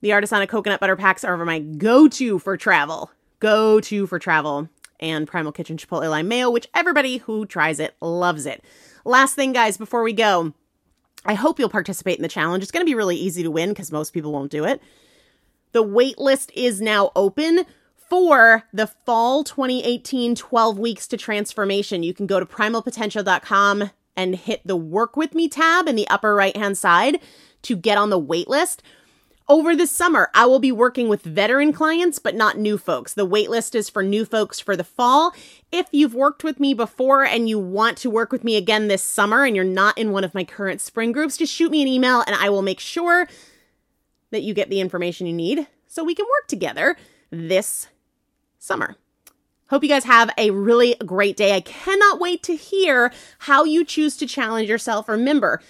The 0.00 0.10
Artisana 0.10 0.48
coconut 0.48 0.80
butter 0.80 0.96
packs 0.96 1.24
are 1.24 1.36
my 1.44 1.60
go 1.60 2.08
to 2.08 2.38
for 2.38 2.56
travel. 2.56 3.10
Go 3.38 3.80
to 3.80 4.06
for 4.06 4.18
travel. 4.18 4.68
And 4.98 5.26
Primal 5.26 5.52
Kitchen 5.52 5.76
Chipotle 5.76 6.10
Lime 6.10 6.28
Mayo, 6.28 6.50
which 6.50 6.68
everybody 6.74 7.18
who 7.18 7.44
tries 7.44 7.78
it 7.80 7.94
loves 8.00 8.46
it. 8.46 8.64
Last 9.04 9.34
thing, 9.34 9.52
guys, 9.52 9.76
before 9.76 10.02
we 10.02 10.12
go, 10.12 10.54
I 11.26 11.34
hope 11.34 11.58
you'll 11.58 11.68
participate 11.68 12.16
in 12.16 12.22
the 12.22 12.28
challenge. 12.28 12.62
It's 12.62 12.72
going 12.72 12.84
to 12.84 12.90
be 12.90 12.94
really 12.94 13.16
easy 13.16 13.42
to 13.42 13.50
win 13.50 13.70
because 13.70 13.92
most 13.92 14.12
people 14.12 14.32
won't 14.32 14.50
do 14.50 14.64
it. 14.64 14.80
The 15.72 15.82
wait 15.82 16.18
list 16.18 16.52
is 16.54 16.80
now 16.80 17.10
open 17.16 17.66
for 18.08 18.64
the 18.72 18.86
fall 18.86 19.42
2018 19.44 20.36
12 20.36 20.78
weeks 20.78 21.06
to 21.08 21.16
transformation. 21.16 22.02
You 22.02 22.14
can 22.14 22.26
go 22.26 22.38
to 22.38 22.46
primalpotential.com 22.46 23.90
and 24.16 24.36
hit 24.36 24.62
the 24.64 24.76
work 24.76 25.16
with 25.16 25.34
me 25.34 25.48
tab 25.48 25.88
in 25.88 25.96
the 25.96 26.08
upper 26.08 26.34
right 26.34 26.56
hand 26.56 26.78
side 26.78 27.20
to 27.62 27.76
get 27.76 27.98
on 27.98 28.10
the 28.10 28.18
wait 28.18 28.48
list. 28.48 28.82
Over 29.48 29.76
the 29.76 29.86
summer, 29.86 30.28
I 30.34 30.44
will 30.46 30.58
be 30.58 30.72
working 30.72 31.08
with 31.08 31.22
veteran 31.22 31.72
clients, 31.72 32.18
but 32.18 32.34
not 32.34 32.58
new 32.58 32.76
folks. 32.76 33.14
The 33.14 33.26
waitlist 33.26 33.76
is 33.76 33.88
for 33.88 34.02
new 34.02 34.24
folks 34.24 34.58
for 34.58 34.74
the 34.74 34.82
fall. 34.82 35.32
If 35.70 35.86
you've 35.92 36.14
worked 36.14 36.42
with 36.42 36.58
me 36.58 36.74
before 36.74 37.24
and 37.24 37.48
you 37.48 37.56
want 37.56 37.96
to 37.98 38.10
work 38.10 38.32
with 38.32 38.42
me 38.42 38.56
again 38.56 38.88
this 38.88 39.04
summer 39.04 39.44
and 39.44 39.54
you're 39.54 39.64
not 39.64 39.96
in 39.96 40.10
one 40.10 40.24
of 40.24 40.34
my 40.34 40.42
current 40.42 40.80
spring 40.80 41.12
groups, 41.12 41.36
just 41.36 41.54
shoot 41.54 41.70
me 41.70 41.80
an 41.80 41.86
email 41.86 42.24
and 42.26 42.34
I 42.34 42.50
will 42.50 42.62
make 42.62 42.80
sure 42.80 43.28
that 44.32 44.42
you 44.42 44.52
get 44.52 44.68
the 44.68 44.80
information 44.80 45.28
you 45.28 45.32
need 45.32 45.68
so 45.86 46.02
we 46.02 46.16
can 46.16 46.26
work 46.26 46.48
together 46.48 46.96
this 47.30 47.86
summer. 48.58 48.96
Hope 49.70 49.84
you 49.84 49.88
guys 49.88 50.04
have 50.04 50.30
a 50.36 50.50
really 50.50 50.96
great 51.06 51.36
day. 51.36 51.54
I 51.54 51.60
cannot 51.60 52.18
wait 52.18 52.42
to 52.44 52.56
hear 52.56 53.12
how 53.40 53.62
you 53.62 53.84
choose 53.84 54.16
to 54.16 54.26
challenge 54.26 54.68
yourself. 54.68 55.08
Remember, 55.08 55.62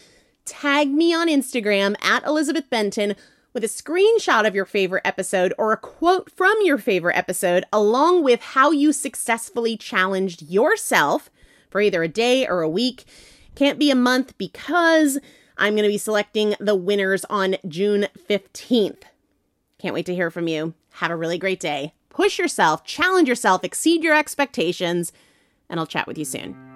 tag 0.47 0.89
me 0.89 1.13
on 1.13 1.29
Instagram 1.29 1.95
at 2.03 2.25
Elizabeth 2.25 2.71
Benton 2.71 3.17
with 3.57 3.65
a 3.65 3.69
screenshot 3.69 4.47
of 4.47 4.55
your 4.55 4.67
favorite 4.67 5.01
episode 5.07 5.55
or 5.57 5.73
a 5.73 5.79
quote 5.79 6.31
from 6.31 6.55
your 6.63 6.77
favorite 6.77 7.17
episode, 7.17 7.65
along 7.73 8.23
with 8.23 8.43
how 8.43 8.71
you 8.71 8.93
successfully 8.93 9.79
challenged 9.79 10.43
yourself 10.43 11.31
for 11.71 11.81
either 11.81 12.03
a 12.03 12.09
day 12.09 12.47
or 12.47 12.61
a 12.61 12.69
week. 12.69 13.07
Can't 13.55 13.79
be 13.79 13.91
a 13.91 13.95
month 13.95 14.37
because 14.37 15.19
I'm 15.57 15.73
going 15.73 15.85
to 15.85 15.89
be 15.89 15.97
selecting 15.97 16.55
the 16.61 16.75
winners 16.75 17.25
on 17.31 17.57
June 17.67 18.09
15th. 18.29 19.05
Can't 19.79 19.95
wait 19.95 20.05
to 20.05 20.15
hear 20.15 20.31
from 20.31 20.49
you. 20.49 20.75
Have 20.91 21.11
a 21.11 21.17
really 21.17 21.39
great 21.39 21.59
day. 21.59 21.95
Push 22.11 22.39
yourself, 22.39 22.85
challenge 22.85 23.27
yourself, 23.27 23.65
exceed 23.65 24.05
your 24.05 24.15
expectations, 24.15 25.13
and 25.71 25.81
I'll 25.81 25.87
chat 25.87 26.07
with 26.07 26.19
you 26.19 26.27
soon. 26.27 26.76